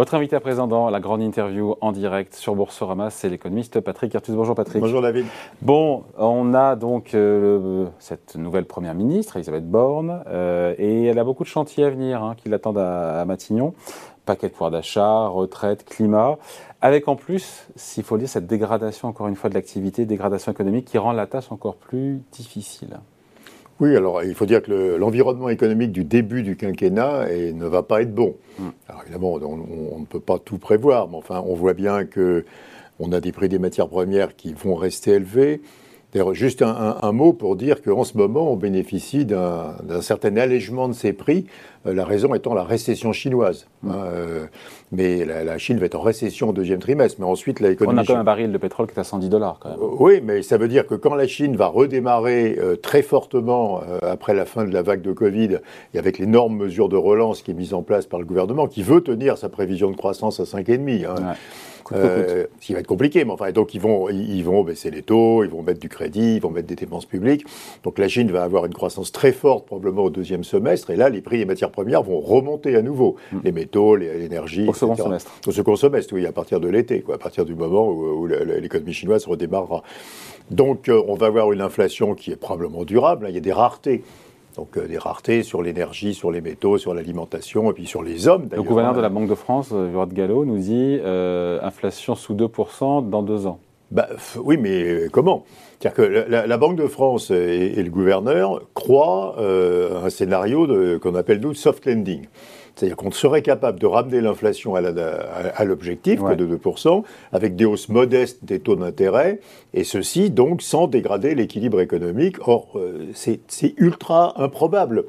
Votre 0.00 0.14
invité 0.14 0.34
à 0.34 0.40
présent 0.40 0.66
dans 0.66 0.88
la 0.88 0.98
grande 0.98 1.20
interview 1.20 1.74
en 1.82 1.92
direct 1.92 2.34
sur 2.34 2.54
Boursorama, 2.54 3.10
c'est 3.10 3.28
l'économiste 3.28 3.80
Patrick 3.80 4.14
Artus. 4.14 4.34
Bonjour 4.34 4.54
Patrick. 4.54 4.80
Bonjour 4.80 5.02
David. 5.02 5.26
Bon, 5.60 6.04
on 6.16 6.54
a 6.54 6.74
donc 6.74 7.12
euh, 7.12 7.84
cette 7.98 8.36
nouvelle 8.36 8.64
première 8.64 8.94
ministre, 8.94 9.36
Elisabeth 9.36 9.70
Borne, 9.70 10.22
euh, 10.26 10.74
et 10.78 11.04
elle 11.04 11.18
a 11.18 11.24
beaucoup 11.24 11.44
de 11.44 11.50
chantiers 11.50 11.84
à 11.84 11.90
venir 11.90 12.22
hein, 12.22 12.34
qui 12.34 12.48
l'attendent 12.48 12.78
à, 12.78 13.22
Matignon. 13.26 13.74
Paquet 14.24 14.46
de 14.46 14.52
pouvoir 14.52 14.70
d'achat, 14.70 15.26
retraite, 15.26 15.84
climat, 15.84 16.38
avec 16.80 17.06
en 17.06 17.16
plus, 17.16 17.66
s'il 17.76 18.02
faut 18.02 18.14
le 18.14 18.20
dire, 18.20 18.30
cette 18.30 18.46
dégradation 18.46 19.06
encore 19.06 19.28
une 19.28 19.36
fois 19.36 19.50
de 19.50 19.54
l'activité, 19.54 20.06
dégradation 20.06 20.50
économique 20.50 20.86
qui 20.86 20.96
rend 20.96 21.12
la 21.12 21.26
tâche 21.26 21.52
encore 21.52 21.76
plus 21.76 22.22
difficile. 22.32 23.00
Oui, 23.80 23.96
alors 23.96 24.22
il 24.22 24.34
faut 24.34 24.46
dire 24.46 24.62
que 24.62 24.96
l'environnement 24.96 25.48
économique 25.48 25.90
du 25.90 26.04
début 26.04 26.42
du 26.42 26.56
quinquennat 26.56 27.26
ne 27.28 27.66
va 27.66 27.82
pas 27.82 28.02
être 28.02 28.14
bon. 28.14 28.36
Mm. 28.58 28.68
Alors 28.88 29.02
évidemment, 29.02 29.32
on, 29.32 29.98
ne 29.98 30.04
peut 30.04 30.20
pas 30.20 30.38
tout 30.38 30.58
prévoir, 30.58 31.08
mais 31.08 31.16
enfin, 31.16 31.42
on 31.46 31.54
voit 31.54 31.74
bien 31.74 32.04
que 32.04 32.44
on 32.98 33.12
a 33.12 33.20
des 33.20 33.32
prix 33.32 33.48
des 33.48 33.58
matières 33.58 33.88
premières 33.88 34.36
qui 34.36 34.52
vont 34.52 34.74
rester 34.74 35.12
élevés. 35.12 35.62
D'ailleurs, 36.12 36.34
juste 36.34 36.62
un, 36.62 37.12
mot 37.12 37.32
pour 37.32 37.54
dire 37.54 37.82
qu'en 37.82 38.02
ce 38.02 38.18
moment, 38.18 38.52
on 38.52 38.56
bénéficie 38.56 39.24
d'un 39.24 40.00
certain 40.00 40.36
allègement 40.36 40.88
de 40.88 40.92
ces 40.92 41.12
prix, 41.12 41.46
euh, 41.86 41.94
la 41.94 42.04
raison 42.04 42.34
étant 42.34 42.52
la 42.52 42.64
récession 42.64 43.12
chinoise. 43.12 43.68
Hein, 43.86 43.94
euh, 43.94 44.46
mais 44.90 45.24
la, 45.24 45.56
Chine 45.58 45.78
va 45.78 45.86
être 45.86 45.94
en 45.94 46.00
récession 46.00 46.48
au 46.48 46.52
deuxième 46.52 46.80
trimestre, 46.80 47.20
mais 47.20 47.26
ensuite 47.26 47.60
l'économie... 47.60 48.00
On 48.00 48.02
a 48.02 48.04
quand 48.04 48.12
même 48.14 48.20
un 48.22 48.24
baril 48.24 48.50
de 48.50 48.58
pétrole 48.58 48.88
qui 48.88 48.94
est 48.94 48.98
à 48.98 49.04
110 49.04 49.28
dollars 49.28 49.58
quand 49.60 49.70
même. 49.70 49.78
Euh, 49.78 49.96
oui, 50.00 50.20
mais 50.22 50.42
ça 50.42 50.58
veut 50.58 50.68
dire 50.68 50.84
que 50.86 50.96
quand 50.96 51.14
la 51.14 51.28
Chine 51.28 51.54
va 51.54 51.68
redémarrer 51.68 52.58
très 52.82 53.02
fortement 53.02 53.80
après 54.02 54.34
la 54.34 54.46
fin 54.46 54.64
de 54.64 54.72
la 54.72 54.82
vague 54.82 55.02
de 55.02 55.12
Covid, 55.12 55.58
et 55.94 55.98
avec 55.98 56.18
l'énorme 56.18 56.56
mesure 56.56 56.88
de 56.88 56.96
relance 56.96 57.42
qui 57.42 57.52
est 57.52 57.54
mise 57.54 57.72
en 57.72 57.82
place 57.82 58.06
par 58.06 58.18
le 58.18 58.26
gouvernement, 58.26 58.66
qui 58.66 58.82
veut 58.82 59.00
tenir 59.00 59.38
sa 59.38 59.48
prévision 59.48 59.90
de 59.90 59.96
croissance 59.96 60.40
à 60.40 60.44
5,5, 60.44 61.06
hein, 61.06 61.34
euh, 61.92 62.46
ce 62.60 62.66
qui 62.66 62.72
va 62.72 62.80
être 62.80 62.86
compliqué, 62.86 63.24
mais 63.24 63.32
enfin, 63.32 63.50
donc 63.52 63.74
ils 63.74 63.80
vont, 63.80 64.08
ils 64.08 64.42
vont 64.42 64.62
baisser 64.62 64.90
les 64.90 65.02
taux, 65.02 65.44
ils 65.44 65.50
vont 65.50 65.62
mettre 65.62 65.80
du 65.80 65.88
crédit, 65.88 66.36
ils 66.36 66.40
vont 66.40 66.50
mettre 66.50 66.68
des 66.68 66.76
dépenses 66.76 67.06
publiques. 67.06 67.44
Donc 67.84 67.98
la 67.98 68.08
Chine 68.08 68.30
va 68.30 68.42
avoir 68.42 68.66
une 68.66 68.74
croissance 68.74 69.12
très 69.12 69.32
forte 69.32 69.66
probablement 69.66 70.04
au 70.04 70.10
deuxième 70.10 70.44
semestre, 70.44 70.90
et 70.90 70.96
là, 70.96 71.08
les 71.08 71.20
prix 71.20 71.38
des 71.38 71.44
matières 71.44 71.70
premières 71.70 72.02
vont 72.02 72.20
remonter 72.20 72.76
à 72.76 72.82
nouveau. 72.82 73.16
Hmm. 73.32 73.38
Les 73.44 73.52
métaux, 73.52 73.96
l'énergie. 73.96 74.66
Au 74.68 74.74
second 74.74 74.96
semestre. 74.96 75.32
Au 75.46 75.52
second 75.52 75.76
semestre, 75.76 76.14
oui, 76.14 76.26
à 76.26 76.32
partir 76.32 76.60
de 76.60 76.68
l'été, 76.68 77.00
quoi, 77.00 77.16
à 77.16 77.18
partir 77.18 77.44
du 77.44 77.54
moment 77.54 77.88
où, 77.88 78.26
l'économie 78.26 78.92
chinoise 78.92 79.26
redémarrera. 79.26 79.82
Donc 80.50 80.88
euh, 80.88 81.02
on 81.06 81.14
va 81.14 81.26
avoir 81.26 81.52
une 81.52 81.60
inflation 81.60 82.14
qui 82.14 82.32
est 82.32 82.36
probablement 82.36 82.84
durable. 82.84 83.26
Il 83.28 83.34
y 83.34 83.38
a 83.38 83.40
des 83.40 83.52
raretés. 83.52 84.02
Donc 84.60 84.76
euh, 84.76 84.86
des 84.86 84.98
raretés 84.98 85.42
sur 85.42 85.62
l'énergie, 85.62 86.12
sur 86.12 86.30
les 86.30 86.42
métaux, 86.42 86.76
sur 86.76 86.92
l'alimentation 86.92 87.70
et 87.70 87.72
puis 87.72 87.86
sur 87.86 88.02
les 88.02 88.28
hommes. 88.28 88.46
Le 88.52 88.62
gouverneur 88.62 88.92
de 88.92 89.00
la 89.00 89.08
Banque 89.08 89.26
de 89.26 89.34
France, 89.34 89.70
euh, 89.72 90.06
Gallo, 90.12 90.44
nous 90.44 90.58
dit 90.58 90.98
euh, 91.02 91.58
inflation 91.62 92.14
sous 92.14 92.34
2% 92.34 93.08
dans 93.08 93.22
deux 93.22 93.46
ans. 93.46 93.58
Bah, 93.90 94.06
oui, 94.36 94.58
mais 94.58 95.06
comment? 95.10 95.44
C'est-à-dire 95.78 95.96
que 95.96 96.26
la, 96.28 96.56
Banque 96.58 96.76
de 96.76 96.86
France 96.88 97.30
et, 97.30 97.82
le 97.82 97.88
gouverneur 97.88 98.60
croient 98.74 99.36
un 99.38 100.10
scénario 100.10 100.68
qu'on 101.00 101.14
appelle 101.14 101.40
nous 101.40 101.54
soft 101.54 101.86
landing. 101.86 102.26
C'est-à-dire 102.80 102.96
qu'on 102.96 103.10
serait 103.10 103.42
capable 103.42 103.78
de 103.78 103.84
ramener 103.84 104.22
l'inflation 104.22 104.74
à 104.74 105.64
l'objectif, 105.66 106.22
de 106.22 106.56
2%, 106.56 107.02
avec 107.30 107.54
des 107.54 107.66
hausses 107.66 107.90
modestes 107.90 108.42
des 108.42 108.58
taux 108.58 108.74
d'intérêt, 108.74 109.40
et 109.74 109.84
ceci 109.84 110.30
donc 110.30 110.62
sans 110.62 110.86
dégrader 110.86 111.34
l'équilibre 111.34 111.82
économique. 111.82 112.36
Or, 112.48 112.68
euh, 112.76 113.10
c'est 113.12 113.74
ultra 113.76 114.32
improbable. 114.42 115.04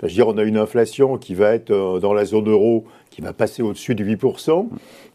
je 0.00 0.06
veux 0.06 0.12
dire, 0.12 0.28
on 0.28 0.38
a 0.38 0.44
une 0.44 0.56
inflation 0.56 1.18
qui 1.18 1.34
va 1.34 1.50
être 1.50 1.72
euh, 1.72 1.98
dans 1.98 2.14
la 2.14 2.26
zone 2.26 2.48
euro, 2.48 2.84
qui 3.10 3.22
va 3.22 3.32
passer 3.32 3.60
au-dessus 3.60 3.96
de 3.96 4.04
8%. 4.04 4.68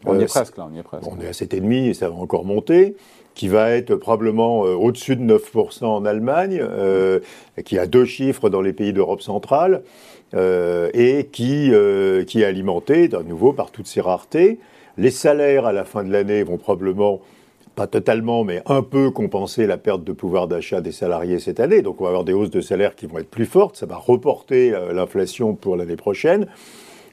On 0.04 0.18
y 0.18 0.20
est 0.20 0.24
euh, 0.24 0.26
presque, 0.26 0.58
là, 0.58 0.68
on 0.70 0.74
y 0.74 0.80
est 0.80 0.82
presque. 0.82 1.08
On 1.10 1.18
est 1.18 1.28
à 1.28 1.30
7,5 1.30 1.88
et 1.88 1.94
ça 1.94 2.10
va 2.10 2.16
encore 2.16 2.44
monter 2.44 2.94
qui 3.34 3.48
va 3.48 3.70
être 3.70 3.94
probablement 3.94 4.60
au-dessus 4.60 5.16
de 5.16 5.38
9% 5.38 5.84
en 5.84 6.04
Allemagne, 6.04 6.62
qui 7.64 7.78
a 7.78 7.86
deux 7.86 8.04
chiffres 8.04 8.50
dans 8.50 8.60
les 8.60 8.72
pays 8.72 8.92
d'Europe 8.92 9.22
centrale. 9.22 9.82
Euh, 10.34 10.88
et 10.94 11.26
qui, 11.30 11.74
euh, 11.74 12.24
qui 12.24 12.40
est 12.40 12.46
alimenté, 12.46 13.06
d'un 13.06 13.22
nouveau, 13.22 13.52
par 13.52 13.70
toutes 13.70 13.86
ces 13.86 14.00
raretés. 14.00 14.58
Les 14.96 15.10
salaires 15.10 15.66
à 15.66 15.72
la 15.72 15.84
fin 15.84 16.04
de 16.04 16.10
l'année 16.10 16.42
vont 16.42 16.56
probablement, 16.56 17.20
pas 17.74 17.86
totalement, 17.86 18.42
mais 18.42 18.62
un 18.64 18.82
peu 18.82 19.10
compenser 19.10 19.66
la 19.66 19.76
perte 19.76 20.04
de 20.04 20.12
pouvoir 20.12 20.48
d'achat 20.48 20.80
des 20.80 20.92
salariés 20.92 21.38
cette 21.38 21.60
année. 21.60 21.82
Donc 21.82 22.00
on 22.00 22.04
va 22.04 22.10
avoir 22.10 22.24
des 22.24 22.32
hausses 22.32 22.50
de 22.50 22.62
salaires 22.62 22.94
qui 22.94 23.06
vont 23.06 23.18
être 23.18 23.28
plus 23.28 23.44
fortes. 23.44 23.76
Ça 23.76 23.84
va 23.84 23.96
reporter 23.96 24.72
euh, 24.72 24.94
l'inflation 24.94 25.54
pour 25.54 25.76
l'année 25.76 25.96
prochaine. 25.96 26.46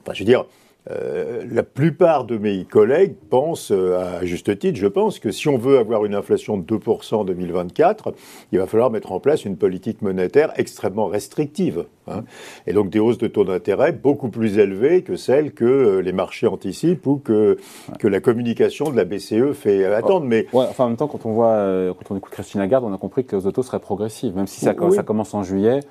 Enfin, 0.02 0.14
je 0.14 0.20
veux 0.20 0.26
dire, 0.26 0.46
euh, 0.90 1.44
la 1.52 1.64
plupart 1.64 2.24
de 2.24 2.38
mes 2.38 2.64
collègues 2.64 3.16
pensent, 3.30 3.72
euh, 3.72 4.20
à 4.22 4.26
juste 4.26 4.58
titre, 4.58 4.80
je 4.80 4.88
pense, 4.88 5.20
que 5.20 5.30
si 5.30 5.48
on 5.48 5.58
veut 5.58 5.78
avoir 5.78 6.06
une 6.06 6.16
inflation 6.16 6.58
de 6.58 6.64
2% 6.64 7.16
en 7.16 7.26
2024, 7.26 8.14
il 8.52 8.60
va 8.60 8.66
falloir 8.66 8.90
mettre 8.90 9.12
en 9.12 9.20
place 9.20 9.46
une 9.46 9.58
politique 9.58 10.02
monétaire 10.02 10.52
extrêmement 10.56 11.08
restrictive. 11.08 11.86
Hein. 12.12 12.24
et 12.66 12.74
donc 12.74 12.90
des 12.90 12.98
hausses 12.98 13.20
de 13.20 13.28
taux 13.28 13.44
d'intérêt 13.44 13.92
beaucoup 13.92 14.30
plus 14.30 14.58
élevées 14.58 15.04
que 15.04 15.16
celles 15.16 15.54
que 15.54 15.64
euh, 15.64 16.00
les 16.00 16.12
marchés 16.12 16.48
anticipent 16.48 17.06
ou 17.06 17.18
que, 17.18 17.58
que 18.00 18.08
la 18.08 18.20
communication 18.20 18.90
de 18.90 18.96
la 18.96 19.06
BCE 19.06 19.54
fait 19.54 19.86
attendre. 19.86 20.26
Mais... 20.26 20.48
enfin, 20.54 20.86
en 20.86 20.88
même 20.88 20.98
temps, 20.98 21.08
quand 21.08 21.28
on, 21.28 21.34
voit, 21.34 21.94
quand 22.00 22.16
on 22.16 22.18
écoute 22.18 22.32
Christine 22.32 22.62
Lagarde, 22.62 22.84
on 22.84 22.94
a 22.94 22.98
compris 22.98 23.26
que 23.26 23.32
les 23.32 23.38
hausses 23.38 23.44
de 23.44 23.52
taux 23.52 23.62
seraient 23.62 23.80
progressives, 23.80 24.36
même 24.36 24.48
si 24.48 24.62
ça, 24.62 24.74
ça 24.96 25.04
commence 25.04 25.36
en 25.36 25.44
juillet. 25.44 25.82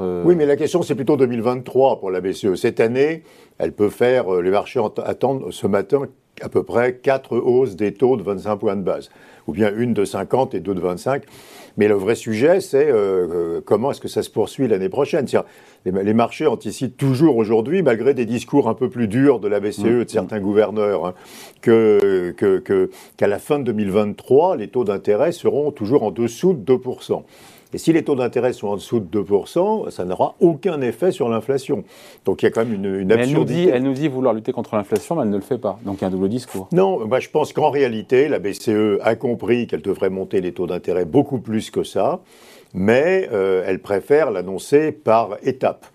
Euh, 0.00 0.22
oui, 0.24 0.34
mais 0.34 0.46
la 0.46 0.56
question, 0.56 0.82
c'est 0.82 0.94
plutôt 0.94 1.16
2023 1.16 2.00
pour 2.00 2.10
la 2.10 2.20
BCE. 2.20 2.54
Cette 2.54 2.80
année, 2.80 3.22
elle 3.58 3.72
peut 3.72 3.90
faire, 3.90 4.34
euh, 4.34 4.42
les 4.42 4.50
marchés 4.50 4.80
attendent 5.04 5.50
ce 5.50 5.66
matin 5.66 6.08
à 6.40 6.48
peu 6.48 6.62
près 6.62 6.94
4 6.94 7.36
hausses 7.36 7.76
des 7.76 7.92
taux 7.92 8.16
de 8.16 8.22
25 8.22 8.56
points 8.56 8.76
de 8.76 8.82
base, 8.82 9.10
ou 9.46 9.52
bien 9.52 9.72
une 9.76 9.94
de 9.94 10.04
50 10.04 10.54
et 10.54 10.60
deux 10.60 10.74
de 10.74 10.80
25. 10.80 11.24
Mais 11.76 11.88
le 11.88 11.94
vrai 11.94 12.14
sujet, 12.14 12.60
c'est 12.60 12.90
euh, 12.90 13.60
comment 13.64 13.90
est-ce 13.90 14.00
que 14.00 14.08
ça 14.08 14.22
se 14.22 14.30
poursuit 14.30 14.68
l'année 14.68 14.90
prochaine? 14.90 15.26
Les, 15.84 15.90
les, 15.90 16.14
marchés 16.14 16.46
anticipent 16.46 16.96
toujours 16.96 17.36
aujourd'hui, 17.36 17.82
malgré 17.82 18.14
des 18.14 18.26
discours 18.26 18.68
un 18.68 18.74
peu 18.74 18.90
plus 18.90 19.08
durs 19.08 19.40
de 19.40 19.48
la 19.48 19.58
BCE 19.58 19.78
et 19.78 19.82
de 19.82 20.02
mmh. 20.02 20.08
certains 20.08 20.40
gouverneurs, 20.40 21.06
hein, 21.06 21.14
que, 21.62 22.34
qu'à 23.16 23.26
la 23.26 23.38
fin 23.38 23.58
de 23.58 23.64
2023, 23.64 24.56
les 24.56 24.68
taux 24.68 24.84
d'intérêt 24.84 25.32
seront 25.32 25.70
toujours 25.70 26.02
en 26.02 26.10
dessous 26.10 26.52
de 26.52 26.74
2%. 26.74 27.22
Et 27.74 27.78
si 27.78 27.92
les 27.92 28.04
taux 28.04 28.14
d'intérêt 28.14 28.52
sont 28.52 28.68
en 28.68 28.76
dessous 28.76 29.00
de 29.00 29.22
2%, 29.22 29.90
ça 29.90 30.04
n'aura 30.04 30.34
aucun 30.40 30.80
effet 30.82 31.10
sur 31.10 31.28
l'inflation. 31.28 31.84
Donc 32.26 32.42
il 32.42 32.46
y 32.46 32.48
a 32.48 32.50
quand 32.50 32.64
même 32.64 32.74
une, 32.74 33.00
une 33.00 33.12
absurdité. 33.12 33.22
Elle 33.22 33.32
nous, 33.32 33.44
dit, 33.44 33.68
elle 33.68 33.82
nous 33.82 33.92
dit 33.94 34.08
vouloir 34.08 34.34
lutter 34.34 34.52
contre 34.52 34.76
l'inflation, 34.76 35.16
mais 35.16 35.22
elle 35.22 35.30
ne 35.30 35.36
le 35.36 35.42
fait 35.42 35.58
pas. 35.58 35.78
Donc 35.84 35.98
il 35.98 36.00
y 36.02 36.04
a 36.04 36.08
un 36.08 36.10
double 36.10 36.21
discours. 36.28 36.68
Non, 36.72 37.06
bah, 37.06 37.20
je 37.20 37.28
pense 37.28 37.52
qu'en 37.52 37.70
réalité, 37.70 38.28
la 38.28 38.38
BCE 38.38 38.98
a 39.02 39.14
compris 39.14 39.66
qu'elle 39.66 39.82
devrait 39.82 40.10
monter 40.10 40.40
les 40.40 40.52
taux 40.52 40.66
d'intérêt 40.66 41.04
beaucoup 41.04 41.38
plus 41.38 41.70
que 41.70 41.82
ça, 41.84 42.20
mais 42.74 43.28
euh, 43.32 43.64
elle 43.66 43.80
préfère 43.80 44.30
l'annoncer 44.30 44.92
par 44.92 45.36
étapes. 45.42 45.86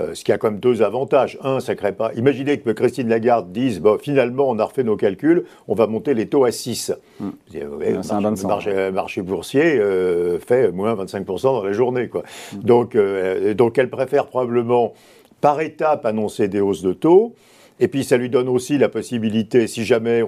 Euh, 0.00 0.12
ce 0.14 0.24
qui 0.24 0.32
a 0.32 0.38
quand 0.38 0.50
même 0.50 0.58
deux 0.58 0.82
avantages. 0.82 1.38
Un, 1.42 1.60
ça 1.60 1.76
crée 1.76 1.92
pas. 1.92 2.12
Imaginez 2.14 2.58
que 2.58 2.70
Christine 2.70 3.08
Lagarde 3.08 3.52
dise 3.52 3.80
bon, 3.80 3.96
finalement, 3.96 4.50
on 4.50 4.58
a 4.58 4.64
refait 4.64 4.82
nos 4.82 4.96
calculs, 4.96 5.44
on 5.68 5.74
va 5.74 5.86
monter 5.86 6.14
les 6.14 6.26
taux 6.26 6.44
à 6.44 6.50
6. 6.50 6.92
Hmm. 7.20 7.30
le 7.52 8.46
marché, 8.46 8.90
marché, 8.90 9.22
boursier 9.22 9.78
euh, 9.78 10.40
fait 10.40 10.72
moins 10.72 10.96
25% 10.96 11.42
dans 11.42 11.62
la 11.62 11.72
journée. 11.72 12.08
Quoi. 12.08 12.24
Hmm. 12.52 12.58
Donc, 12.58 12.96
euh, 12.96 13.54
donc, 13.54 13.78
elle 13.78 13.88
préfère 13.88 14.26
probablement, 14.26 14.94
par 15.40 15.60
étape, 15.60 16.04
annoncer 16.06 16.48
des 16.48 16.60
hausses 16.60 16.82
de 16.82 16.92
taux. 16.92 17.34
Et 17.80 17.88
puis 17.88 18.04
ça 18.04 18.16
lui 18.16 18.30
donne 18.30 18.48
aussi 18.48 18.78
la 18.78 18.88
possibilité, 18.88 19.66
si 19.66 19.84
jamais 19.84 20.22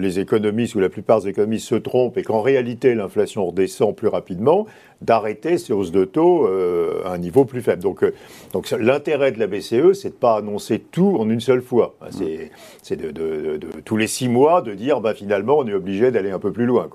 les 0.00 0.18
économistes 0.18 0.74
ou 0.74 0.80
la 0.80 0.88
plupart 0.88 1.20
des 1.20 1.28
économistes 1.28 1.68
se 1.68 1.74
trompent 1.74 2.16
et 2.16 2.22
qu'en 2.22 2.40
réalité 2.40 2.94
l'inflation 2.94 3.46
redescend 3.46 3.94
plus 3.94 4.08
rapidement, 4.08 4.66
d'arrêter 5.02 5.58
ces 5.58 5.74
hausses 5.74 5.92
de 5.92 6.04
taux 6.04 6.46
euh, 6.46 7.02
à 7.04 7.12
un 7.12 7.18
niveau 7.18 7.44
plus 7.44 7.60
faible. 7.60 7.82
Donc, 7.82 8.02
euh, 8.02 8.14
donc 8.52 8.70
l'intérêt 8.70 9.30
de 9.30 9.38
la 9.38 9.46
BCE, 9.46 9.92
c'est 9.92 10.10
de 10.10 10.14
pas 10.14 10.36
annoncer 10.36 10.78
tout 10.78 11.16
en 11.18 11.28
une 11.28 11.40
seule 11.40 11.62
fois. 11.62 11.96
C'est 12.82 12.96
de, 12.96 13.10
de, 13.10 13.58
tous 13.84 13.96
les 13.98 14.06
six 14.06 14.28
mois 14.28 14.62
de 14.62 14.72
dire 14.72 15.00
bah, 15.00 15.14
finalement 15.14 15.58
on 15.58 15.66
est 15.66 15.74
obligé 15.74 16.10
d'aller 16.10 16.30
un 16.30 16.38
peu 16.38 16.52
plus 16.52 16.66
loin. 16.66 16.88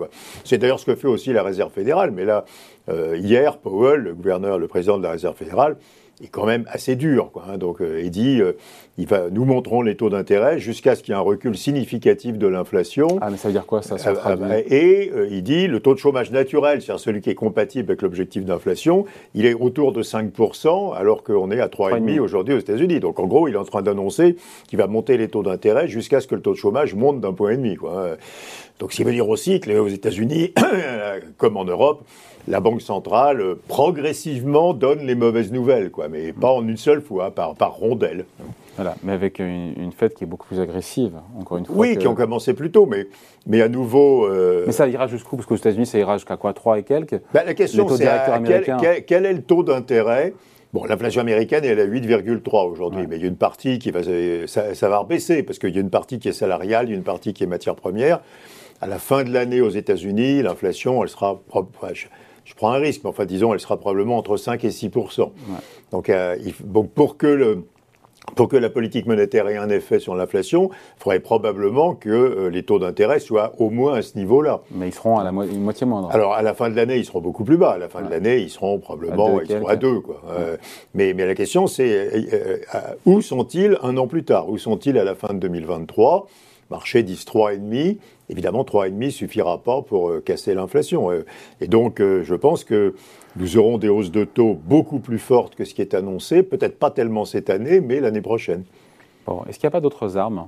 C'est 0.43 0.57
d'ailleurs 0.57 0.79
ce 0.79 0.85
que 0.85 0.95
fait 0.95 1.07
aussi 1.07 1.31
la 1.31 1.43
Réserve 1.43 1.71
fédérale. 1.71 2.11
Mais 2.11 2.25
là, 2.25 2.45
euh, 2.89 3.17
hier, 3.17 3.57
Powell, 3.57 4.01
le 4.01 4.13
gouverneur, 4.13 4.57
le 4.57 4.67
président 4.67 4.97
de 4.97 5.03
la 5.03 5.11
Réserve 5.11 5.35
fédérale, 5.35 5.77
est 6.23 6.27
quand 6.27 6.45
même 6.45 6.65
assez 6.69 6.95
dur. 6.95 7.29
Quoi, 7.31 7.45
hein. 7.49 7.57
Donc, 7.57 7.81
euh, 7.81 8.01
il 8.03 8.11
dit, 8.11 8.41
euh, 8.41 8.53
il 8.97 9.07
va, 9.07 9.29
nous 9.29 9.43
montrons 9.43 9.81
les 9.81 9.95
taux 9.95 10.09
d'intérêt 10.09 10.59
jusqu'à 10.59 10.95
ce 10.95 11.03
qu'il 11.03 11.13
y 11.13 11.15
ait 11.15 11.19
un 11.19 11.23
recul 11.23 11.57
significatif 11.57 12.37
de 12.37 12.47
l'inflation. 12.47 13.07
Ah, 13.21 13.29
mais 13.29 13.37
ça 13.37 13.49
veut 13.49 13.53
dire 13.53 13.65
quoi 13.65 13.81
ça, 13.81 13.95
euh, 13.95 14.61
Et 14.69 15.11
il 15.29 15.43
dit, 15.43 15.67
le 15.67 15.79
taux 15.81 15.93
de 15.93 15.99
chômage 15.99 16.31
naturel, 16.31 16.81
c'est-à-dire 16.81 17.01
celui 17.01 17.21
qui 17.21 17.29
est 17.29 17.35
compatible 17.35 17.91
avec 17.91 18.01
l'objectif 18.01 18.45
d'inflation, 18.45 19.05
il 19.33 19.45
est 19.45 19.53
autour 19.53 19.91
de 19.91 20.03
5%, 20.03 20.95
alors 20.95 21.23
qu'on 21.23 21.51
est 21.51 21.59
à 21.59 21.67
3,5% 21.67 22.19
aujourd'hui 22.19 22.53
aux 22.53 22.59
États-Unis. 22.59 22.99
Donc, 23.01 23.19
en 23.19 23.27
gros, 23.27 23.47
il 23.47 23.55
est 23.55 23.57
en 23.57 23.65
train 23.65 23.81
d'annoncer 23.81 24.37
qu'il 24.67 24.79
va 24.79 24.87
monter 24.87 25.17
les 25.17 25.27
taux 25.27 25.43
d'intérêt 25.43 25.87
jusqu'à 25.87 26.21
ce 26.21 26.27
que 26.27 26.35
le 26.35 26.41
taux 26.41 26.53
de 26.53 26.57
chômage 26.57 26.95
monte 26.95 27.19
d'un 27.19 27.33
point 27.33 27.51
et 27.51 27.57
demi. 27.57 27.75
Quoi. 27.75 28.15
Donc, 28.79 28.93
ce 28.93 28.97
qui 28.97 29.03
veut 29.03 29.11
dire 29.11 29.27
aussi 29.27 29.59
que 29.59 29.77
aux 29.77 29.87
États-Unis, 29.87 30.53
comme 31.37 31.57
en 31.57 31.65
Europe, 31.65 32.03
la 32.47 32.59
Banque 32.59 32.81
centrale 32.81 33.55
progressivement 33.67 34.73
donne 34.73 34.99
les 34.99 35.15
mauvaises 35.15 35.51
nouvelles, 35.51 35.91
quoi, 35.91 36.07
mais 36.07 36.33
pas 36.33 36.51
en 36.51 36.67
une 36.67 36.77
seule 36.77 37.01
fois, 37.01 37.31
par, 37.31 37.55
par 37.55 37.75
rondelle. 37.75 38.25
Voilà, 38.75 38.95
mais 39.03 39.13
avec 39.13 39.39
une, 39.39 39.91
fête 39.95 40.15
qui 40.15 40.25
est 40.25 40.27
beaucoup 40.27 40.47
plus 40.47 40.59
agressive, 40.59 41.13
encore 41.39 41.57
une 41.57 41.65
fois. 41.65 41.75
Oui, 41.77 41.97
qui 41.97 42.07
ont 42.07 42.15
commencé 42.15 42.53
plus 42.53 42.71
tôt, 42.71 42.85
mais, 42.85 43.07
mais 43.47 43.61
à 43.61 43.69
nouveau. 43.69 44.29
Mais 44.65 44.73
ça 44.73 44.87
ira 44.87 45.07
jusqu'où? 45.07 45.37
Parce 45.37 45.47
qu'aux 45.47 45.55
États-Unis, 45.55 45.85
ça 45.85 45.97
ira 45.97 46.17
jusqu'à 46.17 46.35
quoi? 46.35 46.53
3 46.53 46.79
et 46.79 46.83
quelques? 46.83 47.21
Bah, 47.33 47.43
La 47.45 47.53
question, 47.53 47.87
c'est 47.87 48.05
quel, 48.45 49.05
quel, 49.05 49.25
est 49.25 49.33
le 49.33 49.41
taux 49.41 49.63
d'intérêt? 49.63 50.33
Bon, 50.75 50.83
l'inflation 50.83 51.21
américaine, 51.21 51.63
elle 51.63 51.79
est 51.79 51.83
à 51.83 51.87
8,3 51.87 52.69
aujourd'hui, 52.69 53.07
mais 53.07 53.15
il 53.15 53.21
y 53.21 53.23
a 53.23 53.29
une 53.29 53.37
partie 53.37 53.79
qui 53.79 53.91
va, 53.91 54.01
ça, 54.45 54.89
va 54.89 54.97
rebaisser 54.97 55.41
parce 55.41 55.57
qu'il 55.57 55.73
y 55.73 55.77
a 55.77 55.79
une 55.79 55.89
partie 55.89 56.19
qui 56.19 56.27
est 56.27 56.33
salariale, 56.33 56.87
il 56.87 56.89
y 56.89 56.93
a 56.93 56.97
une 56.97 57.03
partie 57.03 57.33
qui 57.33 57.45
est 57.45 57.47
matière 57.47 57.75
première. 57.75 58.19
À 58.81 58.87
la 58.87 58.99
fin 58.99 59.23
de 59.23 59.31
l'année 59.31 59.61
aux 59.61 59.69
États-Unis, 59.69 60.41
l'inflation, 60.41 61.01
elle 61.01 61.07
sera, 61.07 61.39
je, 62.45 62.53
prends 62.55 62.71
un 62.71 62.77
risque, 62.77 63.01
mais 63.03 63.09
enfin 63.09 63.25
disons, 63.25 63.53
elle 63.53 63.59
sera 63.59 63.77
probablement 63.77 64.17
entre 64.17 64.37
5 64.37 64.63
et 64.63 64.71
6 64.71 64.89
donc, 65.91 66.09
euh, 66.09 66.37
donc, 66.63 66.91
pour 66.91 67.17
que 67.17 67.27
le, 67.27 67.65
pour 68.35 68.47
que 68.47 68.57
la 68.57 68.69
politique 68.69 69.05
monétaire 69.05 69.47
ait 69.47 69.57
un 69.57 69.69
effet 69.69 69.99
sur 69.99 70.15
l'inflation, 70.15 70.69
il 70.71 71.03
faudrait 71.03 71.19
probablement 71.19 71.93
que 71.93 72.09
euh, 72.09 72.49
les 72.49 72.63
taux 72.63 72.79
d'intérêt 72.79 73.19
soient 73.19 73.53
au 73.59 73.69
moins 73.69 73.95
à 73.95 74.01
ce 74.01 74.17
niveau-là. 74.17 74.61
Mais 74.71 74.87
ils 74.87 74.93
seront 74.93 75.19
à 75.19 75.23
la 75.23 75.31
moitié 75.31 75.85
moindre. 75.85 76.09
Alors, 76.11 76.33
à 76.33 76.41
la 76.41 76.53
fin 76.53 76.69
de 76.69 76.75
l'année, 76.75 76.97
ils 76.97 77.05
seront 77.05 77.21
beaucoup 77.21 77.43
plus 77.43 77.57
bas. 77.57 77.71
À 77.71 77.77
la 77.77 77.89
fin 77.89 78.01
de 78.01 78.09
l'année, 78.09 78.39
ils 78.39 78.49
seront 78.49 78.79
probablement 78.79 79.37
à 79.37 79.43
2. 79.45 79.61
à 79.67 79.75
deux, 79.75 79.99
quoi. 79.99 80.21
Euh, 80.29 80.57
mais, 80.93 81.13
mais 81.13 81.25
la 81.25 81.35
question, 81.35 81.67
c'est 81.67 82.09
euh, 82.33 82.57
où 83.05 83.21
sont-ils 83.21 83.77
un 83.83 83.95
an 83.97 84.07
plus 84.07 84.23
tard? 84.23 84.49
Où 84.49 84.57
sont-ils 84.57 84.97
à 84.97 85.03
la 85.03 85.15
fin 85.15 85.33
de 85.33 85.39
2023 85.39 86.27
Marché 86.69 87.03
disent 87.03 87.25
3,5. 87.25 87.97
Évidemment, 88.29 88.63
3,5 88.63 89.11
suffira 89.11 89.59
pas 89.59 89.81
pour 89.81 90.11
casser 90.23 90.53
l'inflation. 90.53 91.11
et 91.61 91.67
donc, 91.67 91.99
je 91.99 92.35
pense 92.35 92.63
que 92.63 92.95
nous 93.35 93.57
aurons 93.57 93.77
des 93.77 93.89
hausses 93.89 94.11
de 94.11 94.23
taux 94.23 94.53
beaucoup 94.53 94.99
plus 94.99 95.19
fortes 95.19 95.55
que 95.55 95.65
ce 95.65 95.73
qui 95.73 95.81
est 95.81 95.93
annoncé, 95.93 96.43
peut-être 96.43 96.79
pas 96.79 96.91
tellement 96.91 97.25
cette 97.25 97.49
année, 97.49 97.81
mais 97.81 97.99
l'année 97.99 98.21
prochaine. 98.21 98.63
Bon, 99.25 99.43
Est-ce 99.47 99.59
qu'il 99.59 99.67
n'y 99.67 99.71
a 99.71 99.71
pas 99.71 99.81
d'autres 99.81 100.17
armes 100.17 100.47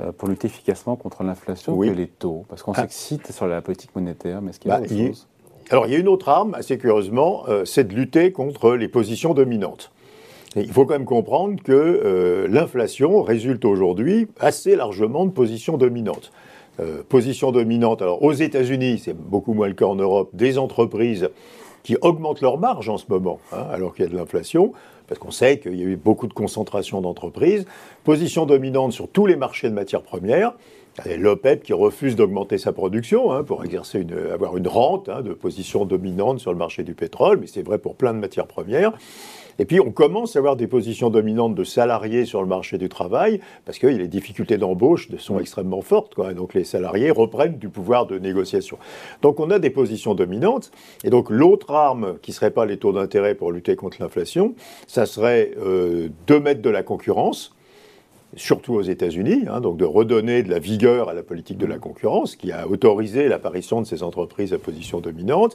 euh, 0.00 0.12
pour 0.12 0.28
lutter 0.28 0.46
efficacement 0.46 0.96
contre 0.96 1.22
l'inflation 1.22 1.78
que 1.78 1.86
les 1.86 2.08
taux? 2.08 2.44
Parce 2.48 2.62
qu'on 2.62 2.72
ah. 2.72 2.82
s'excite 2.82 3.32
sur 3.32 3.46
la 3.46 3.62
politique 3.62 3.94
monétaire, 3.94 4.42
mais 4.42 4.50
est-ce 4.50 4.60
qu'il 4.60 4.70
y 4.70 4.74
a 4.74 4.78
bah, 4.78 4.84
autre 4.84 4.94
chose 4.94 5.28
Alors, 5.70 5.86
il 5.86 5.92
y 5.92 5.96
a 5.96 5.98
une 5.98 6.08
autre 6.08 6.28
arme, 6.28 6.54
assez 6.54 6.78
curieusement, 6.78 7.44
euh, 7.48 7.64
c'est 7.64 7.84
de 7.84 7.94
lutter 7.94 8.32
contre 8.32 8.74
les 8.74 8.88
positions 8.88 9.34
dominantes. 9.34 9.91
Il 10.56 10.72
faut 10.72 10.84
quand 10.86 10.94
même 10.94 11.04
comprendre 11.04 11.62
que 11.62 11.72
euh, 11.72 12.48
l'inflation 12.48 13.22
résulte 13.22 13.64
aujourd'hui 13.64 14.28
assez 14.38 14.76
largement 14.76 15.26
de 15.26 15.30
positions 15.30 15.76
dominantes. 15.76 16.32
position 17.08 17.52
dominante, 17.52 18.02
alors 18.02 18.22
aux 18.22 18.32
États-Unis, 18.32 19.02
c'est 19.04 19.16
beaucoup 19.16 19.54
moins 19.54 19.68
le 19.68 19.74
cas 19.74 19.86
en 19.86 19.94
Europe, 19.94 20.30
des 20.32 20.58
entreprises 20.58 21.28
qui 21.82 21.96
augmentent 22.00 22.40
leurs 22.40 22.58
marges 22.58 22.88
en 22.88 22.96
ce 22.96 23.06
moment, 23.08 23.40
hein, 23.52 23.66
alors 23.70 23.94
qu'il 23.94 24.04
y 24.04 24.08
a 24.08 24.10
de 24.10 24.16
l'inflation, 24.16 24.72
parce 25.06 25.18
qu'on 25.18 25.30
sait 25.30 25.58
qu'il 25.58 25.74
y 25.74 25.82
a 25.82 25.86
eu 25.86 25.96
beaucoup 25.96 26.26
de 26.26 26.32
concentration 26.32 27.00
d'entreprises, 27.00 27.66
position 28.04 28.46
dominante 28.46 28.92
sur 28.92 29.08
tous 29.08 29.26
les 29.26 29.36
marchés 29.36 29.68
de 29.68 29.74
matières 29.74 30.02
premières, 30.02 30.54
l'OPEP 31.06 31.62
qui 31.62 31.72
refuse 31.72 32.16
d'augmenter 32.16 32.58
sa 32.58 32.72
production 32.72 33.32
hein, 33.32 33.44
pour 33.44 33.64
exercer 33.64 34.00
une, 34.00 34.30
avoir 34.32 34.56
une 34.56 34.68
rente 34.68 35.08
hein, 35.08 35.22
de 35.22 35.32
position 35.32 35.84
dominante 35.84 36.38
sur 36.38 36.52
le 36.52 36.58
marché 36.58 36.82
du 36.82 36.94
pétrole, 36.94 37.38
mais 37.40 37.46
c'est 37.46 37.62
vrai 37.62 37.78
pour 37.78 37.96
plein 37.96 38.12
de 38.12 38.18
matières 38.18 38.46
premières. 38.46 38.92
Et 39.58 39.64
puis 39.64 39.80
on 39.80 39.90
commence 39.90 40.36
à 40.36 40.38
avoir 40.38 40.56
des 40.56 40.66
positions 40.66 41.10
dominantes 41.10 41.54
de 41.54 41.64
salariés 41.64 42.24
sur 42.24 42.40
le 42.40 42.48
marché 42.48 42.78
du 42.78 42.88
travail, 42.88 43.40
parce 43.64 43.78
que 43.78 43.86
les 43.86 44.08
difficultés 44.08 44.56
d'embauche 44.56 45.08
sont 45.18 45.38
extrêmement 45.38 45.82
fortes, 45.82 46.14
quoi, 46.14 46.34
donc 46.34 46.54
les 46.54 46.64
salariés 46.64 47.10
reprennent 47.10 47.58
du 47.58 47.68
pouvoir 47.68 48.06
de 48.06 48.18
négociation. 48.18 48.78
Donc 49.22 49.40
on 49.40 49.50
a 49.50 49.58
des 49.58 49.70
positions 49.70 50.14
dominantes, 50.14 50.70
et 51.04 51.10
donc 51.10 51.30
l'autre 51.30 51.70
arme 51.70 52.18
qui 52.22 52.30
ne 52.30 52.34
serait 52.34 52.50
pas 52.50 52.66
les 52.66 52.76
taux 52.76 52.92
d'intérêt 52.92 53.34
pour 53.34 53.52
lutter 53.52 53.76
contre 53.76 53.98
l'inflation, 54.00 54.54
ça 54.86 55.06
serait 55.06 55.52
euh, 55.58 56.08
de 56.26 56.34
mettre 56.36 56.62
de 56.62 56.70
la 56.70 56.82
concurrence 56.82 57.54
surtout 58.36 58.74
aux 58.74 58.82
États-Unis, 58.82 59.44
hein, 59.48 59.60
donc 59.60 59.76
de 59.76 59.84
redonner 59.84 60.42
de 60.42 60.50
la 60.50 60.58
vigueur 60.58 61.08
à 61.08 61.14
la 61.14 61.22
politique 61.22 61.58
de 61.58 61.66
la 61.66 61.78
concurrence, 61.78 62.36
qui 62.36 62.50
a 62.52 62.66
autorisé 62.66 63.28
l'apparition 63.28 63.80
de 63.80 63.86
ces 63.86 64.02
entreprises 64.02 64.54
à 64.54 64.58
position 64.58 65.00
dominante. 65.00 65.54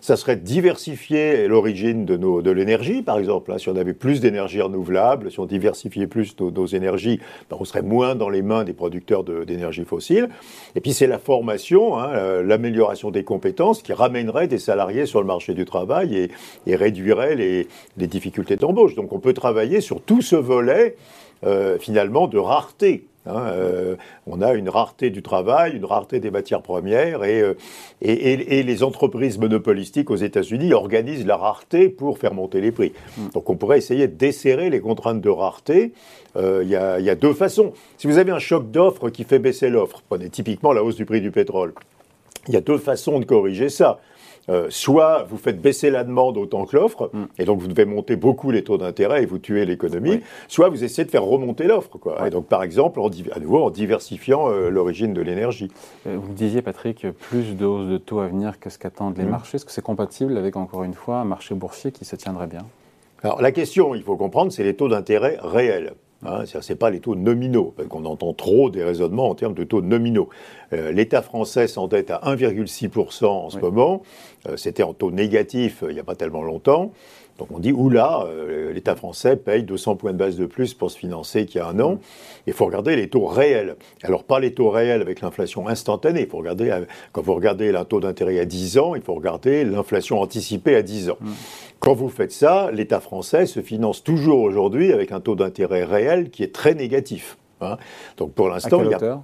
Ça 0.00 0.16
serait 0.16 0.36
diversifier 0.36 1.48
l'origine 1.48 2.04
de, 2.04 2.16
de 2.16 2.50
l'énergie, 2.50 3.02
par 3.02 3.18
exemple. 3.18 3.52
Hein. 3.52 3.58
si 3.58 3.68
on 3.68 3.76
avait 3.76 3.94
plus 3.94 4.20
d'énergie 4.20 4.60
renouvelable, 4.60 5.30
si 5.30 5.40
on 5.40 5.46
diversifiait 5.46 6.06
plus 6.06 6.34
nos, 6.38 6.66
énergies, 6.66 7.20
ben, 7.50 7.56
on 7.60 7.64
serait 7.64 7.82
moins 7.82 8.14
dans 8.14 8.28
les 8.28 8.42
mains 8.42 8.64
des 8.64 8.72
producteurs 8.72 9.24
d'énergie 9.24 9.84
fossile. 9.84 10.28
Et 10.76 10.80
puis 10.80 10.92
c'est 10.92 11.06
la 11.06 11.18
formation, 11.18 11.98
hein, 11.98 12.10
euh, 12.14 12.42
l'amélioration 12.42 13.10
des 13.10 13.24
compétences 13.24 13.82
qui 13.82 13.92
ramènerait 13.92 14.48
des 14.48 14.58
salariés 14.58 15.06
sur 15.06 15.20
le 15.20 15.26
marché 15.26 15.54
du 15.54 15.64
travail 15.64 16.16
et, 16.16 16.30
et 16.66 16.76
réduirait 16.76 17.34
les, 17.34 17.68
les 17.96 18.06
difficultés 18.06 18.56
d'embauche. 18.56 18.94
Donc 18.94 19.12
on 19.12 19.18
peut 19.18 19.34
travailler 19.34 19.80
sur 19.80 20.00
tout 20.00 20.22
ce 20.22 20.36
volet 20.36 20.96
euh, 21.44 21.78
finalement 21.78 22.26
de 22.26 22.38
rareté. 22.38 23.06
Hein, 23.26 23.46
euh, 23.48 23.96
on 24.26 24.42
a 24.42 24.52
une 24.52 24.68
rareté 24.68 25.08
du 25.10 25.22
travail, 25.22 25.76
une 25.76 25.84
rareté 25.84 26.20
des 26.20 26.30
matières 26.30 26.60
premières, 26.60 27.20
euh, 27.22 27.54
et, 28.02 28.58
et, 28.58 28.62
les 28.62 28.82
entreprises 28.82 29.38
monopolistiques 29.38 30.10
aux 30.10 30.16
États-Unis 30.16 30.74
organisent 30.74 31.26
la 31.26 31.38
rareté 31.38 31.88
pour 31.88 32.18
faire 32.18 32.34
monter 32.34 32.60
les 32.60 32.70
prix. 32.70 32.92
Hmm. 33.16 33.28
Donc 33.32 33.48
on 33.48 33.56
pourrait 33.56 33.78
essayer 33.78 34.08
de 34.08 34.14
desserrer 34.14 34.68
les 34.68 34.80
contraintes 34.80 35.22
de 35.22 35.30
rareté. 35.30 35.92
Il 36.36 36.68
y, 36.68 36.76
a 36.76 37.14
deux 37.14 37.32
façons. 37.32 37.72
Si 37.96 38.08
vous 38.08 38.18
avez 38.18 38.32
un 38.32 38.40
choc 38.40 38.70
d'offre 38.70 39.08
qui 39.08 39.22
fait 39.22 39.38
baisser 39.38 39.70
l'offre, 39.70 40.02
prenez 40.08 40.30
typiquement 40.30 40.72
la 40.72 40.82
hausse 40.82 40.96
du 40.96 41.04
prix 41.04 41.20
du 41.20 41.30
pétrole, 41.30 41.74
il 42.48 42.54
y 42.54 42.56
a 42.56 42.60
deux 42.60 42.78
façons 42.78 43.20
de 43.20 43.24
corriger 43.24 43.68
ça. 43.68 44.00
Euh, 44.48 44.66
soit 44.68 45.24
vous 45.28 45.38
faites 45.38 45.60
baisser 45.60 45.90
la 45.90 46.04
demande 46.04 46.36
autant 46.36 46.66
que 46.66 46.76
l'offre, 46.76 47.10
mm. 47.12 47.24
et 47.38 47.44
donc 47.44 47.60
vous 47.60 47.68
devez 47.68 47.84
monter 47.86 48.16
beaucoup 48.16 48.50
les 48.50 48.62
taux 48.62 48.76
d'intérêt 48.76 49.22
et 49.22 49.26
vous 49.26 49.38
tuez 49.38 49.64
l'économie, 49.64 50.20
soit 50.48 50.68
vous 50.68 50.84
essayez 50.84 51.04
de 51.04 51.10
faire 51.10 51.24
remonter 51.24 51.64
l'offre. 51.64 51.98
Et 52.26 52.30
donc, 52.30 52.46
par 52.46 52.62
exemple, 52.62 53.00
à 53.34 53.40
nouveau, 53.40 53.62
en 53.62 53.70
diversifiant 53.70 54.50
euh, 54.50 54.68
l'origine 54.68 55.14
de 55.14 55.22
l'énergie. 55.22 55.70
Euh, 56.06 56.18
vous 56.20 56.32
disiez, 56.32 56.62
Patrick, 56.62 57.06
plus 57.12 57.56
de 57.56 57.64
hausse 57.64 57.88
de 57.88 57.98
taux 57.98 58.20
à 58.20 58.26
venir 58.26 58.60
que 58.60 58.70
ce 58.70 58.78
qu'attendent 58.78 59.16
les 59.16 59.24
mm. 59.24 59.30
marchés. 59.30 59.56
Est-ce 59.56 59.64
que 59.64 59.72
c'est 59.72 59.82
compatible 59.82 60.36
avec, 60.36 60.56
encore 60.56 60.84
une 60.84 60.94
fois, 60.94 61.16
un 61.18 61.24
marché 61.24 61.54
boursier 61.54 61.92
qui 61.92 62.04
se 62.04 62.16
tiendrait 62.16 62.46
bien? 62.46 62.62
Alors 63.22 63.40
la 63.40 63.52
question, 63.52 63.94
il 63.94 64.02
faut 64.02 64.16
comprendre, 64.16 64.52
c'est 64.52 64.64
les 64.64 64.76
taux 64.76 64.88
d'intérêt 64.88 65.38
réels. 65.40 65.94
Hein, 66.24 66.44
ce 66.46 66.72
n'est 66.72 66.76
pas 66.76 66.90
les 66.90 67.00
taux 67.00 67.14
nominaux, 67.14 67.74
parce 67.76 67.88
qu'on 67.88 68.04
entend 68.04 68.32
trop 68.32 68.70
des 68.70 68.82
raisonnements 68.82 69.28
en 69.28 69.34
termes 69.34 69.54
de 69.54 69.64
taux 69.64 69.82
nominaux. 69.82 70.28
Euh, 70.72 70.90
L'État 70.92 71.22
français 71.22 71.66
s'endette 71.66 72.10
à 72.10 72.20
1,6% 72.24 73.26
en 73.26 73.50
ce 73.50 73.58
moment. 73.58 74.02
Euh, 74.48 74.56
c'était 74.56 74.82
en 74.82 74.94
taux 74.94 75.10
négatif 75.10 75.82
euh, 75.82 75.90
il 75.90 75.94
n'y 75.94 76.00
a 76.00 76.04
pas 76.04 76.14
tellement 76.14 76.42
longtemps. 76.42 76.92
Donc 77.38 77.48
on 77.50 77.58
dit, 77.58 77.72
oula, 77.72 78.26
l'État 78.72 78.94
français 78.94 79.36
paye 79.36 79.64
200 79.64 79.96
points 79.96 80.12
de 80.12 80.18
base 80.18 80.36
de 80.36 80.46
plus 80.46 80.72
pour 80.72 80.90
se 80.90 80.98
financer 80.98 81.46
qu'il 81.46 81.60
y 81.60 81.64
a 81.64 81.66
un 81.66 81.80
an. 81.80 81.98
Il 82.46 82.52
faut 82.52 82.64
regarder 82.64 82.94
les 82.94 83.08
taux 83.08 83.26
réels. 83.26 83.76
Alors 84.02 84.22
pas 84.22 84.38
les 84.38 84.54
taux 84.54 84.70
réels 84.70 85.00
avec 85.00 85.20
l'inflation 85.20 85.66
instantanée. 85.66 86.22
Il 86.22 86.28
faut 86.28 86.38
regarder, 86.38 86.72
quand 87.12 87.22
vous 87.22 87.34
regardez 87.34 87.74
un 87.74 87.84
taux 87.84 88.00
d'intérêt 88.00 88.38
à 88.38 88.44
10 88.44 88.78
ans, 88.78 88.94
il 88.94 89.02
faut 89.02 89.14
regarder 89.14 89.64
l'inflation 89.64 90.20
anticipée 90.20 90.76
à 90.76 90.82
10 90.82 91.10
ans. 91.10 91.18
Mm. 91.20 91.30
Quand 91.80 91.94
vous 91.94 92.08
faites 92.08 92.32
ça, 92.32 92.70
l'État 92.72 93.00
français 93.00 93.46
se 93.46 93.60
finance 93.60 94.02
toujours 94.04 94.40
aujourd'hui 94.40 94.92
avec 94.92 95.12
un 95.12 95.20
taux 95.20 95.34
d'intérêt 95.34 95.84
réel 95.84 96.30
qui 96.30 96.42
est 96.42 96.54
très 96.54 96.74
négatif. 96.74 97.36
Hein. 97.60 97.78
Donc 98.16 98.32
pour 98.32 98.48
l'instant, 98.48 98.82
il 98.82 98.90
y 98.90 98.94
a. 98.94 99.22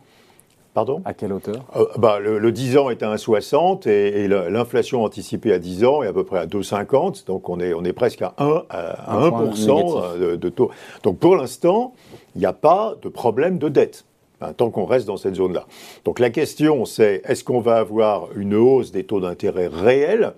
Pardon 0.73 1.03
À 1.05 1.15
quelle 1.15 1.33
hauteur? 1.33 1.65
Euh, 1.77 1.87
bah, 1.99 2.21
le, 2.21 2.53
10 2.53 2.79
ans 2.79 2.91
est 2.91 3.03
à 3.03 3.15
1,60 3.15 3.89
et, 3.89 4.23
et 4.23 4.29
l'inflation 4.29 5.03
anticipée 5.03 5.53
à 5.53 5.59
10 5.59 5.85
ans 5.85 6.03
est 6.03 6.07
à 6.07 6.13
peu 6.13 6.25
près 6.25 6.39
à 6.39 6.47
2,50. 6.47 7.27
Donc 7.27 7.49
on 7.49 7.59
est, 7.59 7.75
on 7.75 7.85
est 7.85 7.93
presque 7.93 8.23
à 8.23 8.35
1, 8.39 8.65
à 8.71 9.17
1 9.17 9.31
de, 9.31 10.37
de, 10.37 10.49
taux. 10.49 10.71
Donc 11.03 11.19
pour 11.19 11.37
l'instant, 11.37 11.95
il 12.37 12.39
n'y 12.41 12.47
a 12.47 12.53
pas 12.53 12.95
de 13.03 13.09
problème 13.09 13.59
de 13.59 13.69
dette. 13.69 14.05
Hein, 14.43 14.55
tant 14.55 14.71
qu'on 14.71 14.87
reste 14.87 15.07
dans 15.07 15.19
cette 15.19 15.35
zone-là. 15.35 15.67
Donc 16.07 16.19
la 16.19 16.31
question, 16.31 16.87
c'est 16.87 17.21
est-ce 17.27 17.45
qu'on 17.45 17.61
va 17.61 17.77
avoir 17.77 18.29
une 18.37 18.55
hausse 18.55 18.91
des 18.91 19.05
taux 19.05 19.21
d'intérêt 19.21 19.67
réels? 19.67 20.33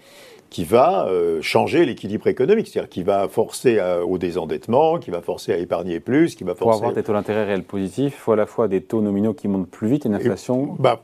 Qui 0.53 0.65
va 0.65 1.07
euh, 1.07 1.41
changer 1.41 1.87
l'équilibre 1.87 2.27
économique, 2.27 2.69
c'est-à-dire 2.69 2.91
qui 2.91 3.03
va 3.03 3.27
forcer 3.27 3.81
au 4.07 4.19
désendettement, 4.19 4.99
qui 4.99 5.11
va 5.11 5.23
forcer 5.23 5.53
à 5.53 5.57
épargner 5.57 5.99
plus, 5.99 6.35
qui 6.35 6.45
va 6.45 6.55
forcer... 6.55 6.65
Pour 6.65 6.75
avoir 6.75 6.93
des 6.93 7.03
taux 7.03 7.15
d'intérêt 7.15 7.45
réels 7.45 7.65
positifs, 7.65 8.15
il 8.15 8.21
faut 8.21 8.33
à 8.33 8.37
la 8.37 8.45
fois 8.45 8.69
des 8.69 8.83
taux 8.83 9.01
nominaux 9.01 9.33
qui 9.33 9.49
montent 9.49 9.71
plus 9.71 9.89
vite 9.89 10.05
et 10.05 10.09
une 10.09 10.15
inflation... 10.15 10.77
bah, 10.79 11.03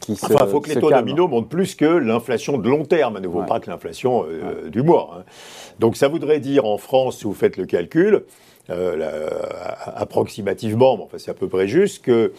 se, 0.00 0.12
enfin, 0.26 0.44
il 0.44 0.50
faut 0.50 0.60
que 0.60 0.68
les 0.68 0.80
taux 0.80 0.90
nominaux 0.90 1.28
montent 1.28 1.48
plus 1.48 1.74
que 1.74 1.84
l'inflation 1.84 2.58
de 2.58 2.68
long 2.68 2.84
terme, 2.84 3.16
à 3.16 3.20
nouveau, 3.20 3.42
pas 3.42 3.60
que 3.60 3.70
l'inflation 3.70 4.24
euh, 4.28 4.68
du 4.68 4.82
mois. 4.82 5.16
Hein. 5.18 5.24
Donc 5.78 5.96
ça 5.96 6.08
voudrait 6.08 6.40
dire 6.40 6.64
en 6.66 6.78
France, 6.78 7.18
si 7.18 7.24
vous 7.24 7.34
faites 7.34 7.56
le 7.56 7.66
calcul, 7.66 8.24
approximativement, 8.70 10.96
mais 10.96 11.04
enfin 11.04 11.18
c'est 11.18 11.30
à 11.30 11.34
peu 11.34 11.48
près 11.48 11.66
juste, 11.66 12.04
qu'il 12.04 12.30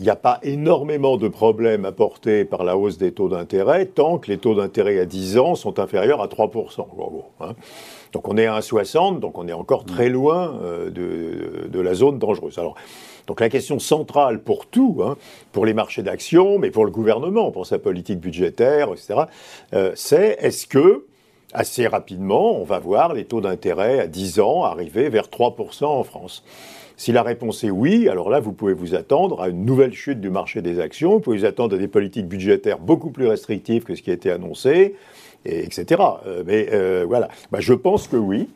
n'y 0.00 0.10
a 0.10 0.16
pas 0.16 0.38
énormément 0.42 1.16
de 1.16 1.28
problèmes 1.28 1.84
apportés 1.84 2.44
par 2.44 2.64
la 2.64 2.76
hausse 2.76 2.98
des 2.98 3.12
taux 3.12 3.28
d'intérêt 3.28 3.86
tant 3.86 4.18
que 4.18 4.30
les 4.30 4.38
taux 4.38 4.54
d'intérêt 4.54 4.98
à 4.98 5.04
10 5.04 5.38
ans 5.38 5.54
sont 5.54 5.78
inférieurs 5.78 6.22
à 6.22 6.26
3%. 6.26 6.86
Hein. 7.40 7.54
Donc 8.12 8.28
on 8.28 8.36
est 8.36 8.46
à 8.46 8.58
1,60, 8.58 9.20
donc 9.20 9.38
on 9.38 9.48
est 9.48 9.52
encore 9.52 9.84
très 9.84 10.08
loin 10.08 10.54
de, 10.90 11.80
la 11.80 11.94
zone 11.94 12.18
dangereuse. 12.18 12.58
Donc 13.28 13.40
la 13.40 13.50
question 13.50 13.78
centrale 13.78 14.40
pour 14.40 14.66
tout, 14.66 15.02
hein, 15.04 15.16
pour 15.52 15.66
les 15.66 15.74
marchés 15.74 16.02
d'actions, 16.02 16.58
mais 16.58 16.70
pour 16.70 16.86
le 16.86 16.90
gouvernement, 16.90 17.52
pour 17.52 17.66
sa 17.66 17.78
politique 17.78 18.18
budgétaire, 18.18 18.88
etc., 18.90 19.20
euh, 19.74 19.92
c'est 19.94 20.38
est-ce 20.40 20.66
que 20.66 21.04
assez 21.52 21.86
rapidement, 21.86 22.60
on 22.60 22.64
va 22.64 22.78
voir 22.78 23.14
les 23.14 23.24
taux 23.24 23.40
d'intérêt 23.40 24.00
à 24.00 24.06
10 24.06 24.40
ans 24.40 24.64
arriver 24.64 25.08
vers 25.08 25.26
3% 25.26 25.84
en 25.84 26.04
France 26.04 26.44
si 26.98 27.12
la 27.12 27.22
réponse 27.22 27.62
est 27.62 27.70
oui, 27.70 28.08
alors 28.08 28.28
là, 28.28 28.40
vous 28.40 28.52
pouvez 28.52 28.74
vous 28.74 28.96
attendre 28.96 29.40
à 29.40 29.48
une 29.48 29.64
nouvelle 29.64 29.94
chute 29.94 30.20
du 30.20 30.30
marché 30.30 30.62
des 30.62 30.80
actions, 30.80 31.12
vous 31.12 31.20
pouvez 31.20 31.38
vous 31.38 31.44
attendre 31.44 31.76
à 31.76 31.78
des 31.78 31.86
politiques 31.86 32.26
budgétaires 32.26 32.80
beaucoup 32.80 33.10
plus 33.10 33.28
restrictives 33.28 33.84
que 33.84 33.94
ce 33.94 34.02
qui 34.02 34.10
a 34.10 34.14
été 34.14 34.32
annoncé, 34.32 34.96
et 35.46 35.64
etc. 35.64 36.02
Euh, 36.26 36.42
mais 36.44 36.68
euh, 36.72 37.04
voilà, 37.06 37.28
bah, 37.52 37.60
je 37.60 37.72
pense 37.72 38.08
que 38.08 38.16
oui. 38.16 38.48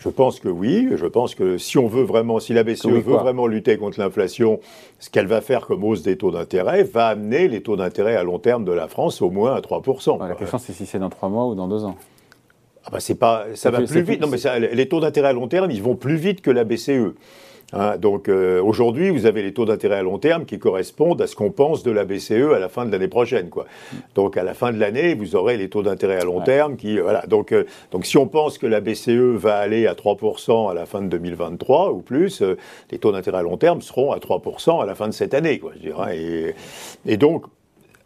Je 0.00 0.08
pense 0.08 0.40
que 0.40 0.48
oui. 0.48 0.88
Je 0.96 1.06
pense 1.06 1.36
que 1.36 1.56
si 1.56 1.78
on 1.78 1.86
veut 1.86 2.02
vraiment, 2.02 2.40
si 2.40 2.52
la 2.52 2.64
BCE 2.64 2.86
veut 2.86 3.00
vraiment 3.00 3.46
lutter 3.46 3.76
contre 3.78 4.00
l'inflation, 4.00 4.60
ce 4.98 5.08
qu'elle 5.10 5.26
va 5.26 5.40
faire 5.40 5.66
comme 5.66 5.84
hausse 5.84 6.02
des 6.02 6.16
taux 6.16 6.30
d'intérêt 6.30 6.82
va 6.82 7.06
amener 7.06 7.48
les 7.48 7.62
taux 7.62 7.76
d'intérêt 7.76 8.16
à 8.16 8.24
long 8.24 8.38
terme 8.38 8.64
de 8.64 8.72
la 8.72 8.88
France 8.88 9.22
au 9.22 9.30
moins 9.30 9.54
à 9.54 9.60
3%. 9.60 10.28
la 10.28 10.34
question, 10.34 10.58
c'est 10.58 10.72
si 10.72 10.86
c'est 10.86 10.98
dans 10.98 11.10
3 11.10 11.28
mois 11.28 11.46
ou 11.46 11.54
dans 11.54 11.68
2 11.68 11.84
ans. 11.84 11.96
Ah 12.88 12.92
bah 12.92 13.00
c'est 13.00 13.16
pas, 13.16 13.44
ça 13.54 13.70
va 13.70 13.82
plus 13.82 14.00
vite. 14.00 14.22
Non, 14.22 14.28
mais 14.28 14.38
les 14.72 14.88
taux 14.88 15.00
d'intérêt 15.00 15.28
à 15.28 15.32
long 15.34 15.46
terme, 15.46 15.70
ils 15.70 15.82
vont 15.82 15.94
plus 15.94 16.16
vite 16.16 16.40
que 16.40 16.50
la 16.50 16.64
BCE. 16.64 17.12
Hein, 17.74 17.98
donc 17.98 18.30
euh, 18.30 18.62
aujourd'hui, 18.62 19.10
vous 19.10 19.26
avez 19.26 19.42
les 19.42 19.52
taux 19.52 19.66
d'intérêt 19.66 19.96
à 19.96 20.02
long 20.02 20.16
terme 20.16 20.46
qui 20.46 20.58
correspondent 20.58 21.20
à 21.20 21.26
ce 21.26 21.36
qu'on 21.36 21.50
pense 21.50 21.82
de 21.82 21.90
la 21.90 22.06
BCE 22.06 22.54
à 22.54 22.58
la 22.58 22.70
fin 22.70 22.86
de 22.86 22.90
l'année 22.90 23.08
prochaine. 23.08 23.50
Quoi. 23.50 23.66
Donc 24.14 24.38
à 24.38 24.42
la 24.42 24.54
fin 24.54 24.72
de 24.72 24.78
l'année, 24.78 25.14
vous 25.14 25.36
aurez 25.36 25.58
les 25.58 25.68
taux 25.68 25.82
d'intérêt 25.82 26.18
à 26.18 26.24
long 26.24 26.40
terme 26.40 26.78
qui... 26.78 26.98
voilà. 26.98 27.26
Donc, 27.26 27.52
euh, 27.52 27.64
donc 27.90 28.06
si 28.06 28.16
on 28.16 28.26
pense 28.26 28.56
que 28.56 28.66
la 28.66 28.80
BCE 28.80 29.36
va 29.36 29.58
aller 29.58 29.86
à 29.86 29.92
3% 29.92 30.70
à 30.70 30.72
la 30.72 30.86
fin 30.86 31.02
de 31.02 31.08
2023 31.08 31.92
ou 31.92 32.00
plus, 32.00 32.40
euh, 32.40 32.56
les 32.90 32.96
taux 32.96 33.12
d'intérêt 33.12 33.38
à 33.38 33.42
long 33.42 33.58
terme 33.58 33.82
seront 33.82 34.12
à 34.12 34.18
3% 34.18 34.82
à 34.82 34.86
la 34.86 34.94
fin 34.94 35.06
de 35.08 35.12
cette 35.12 35.34
année. 35.34 35.58
Quoi, 35.58 35.72
je 35.76 35.88
dirais. 35.90 36.18
Et, 36.18 36.54
et 37.04 37.16
donc, 37.18 37.44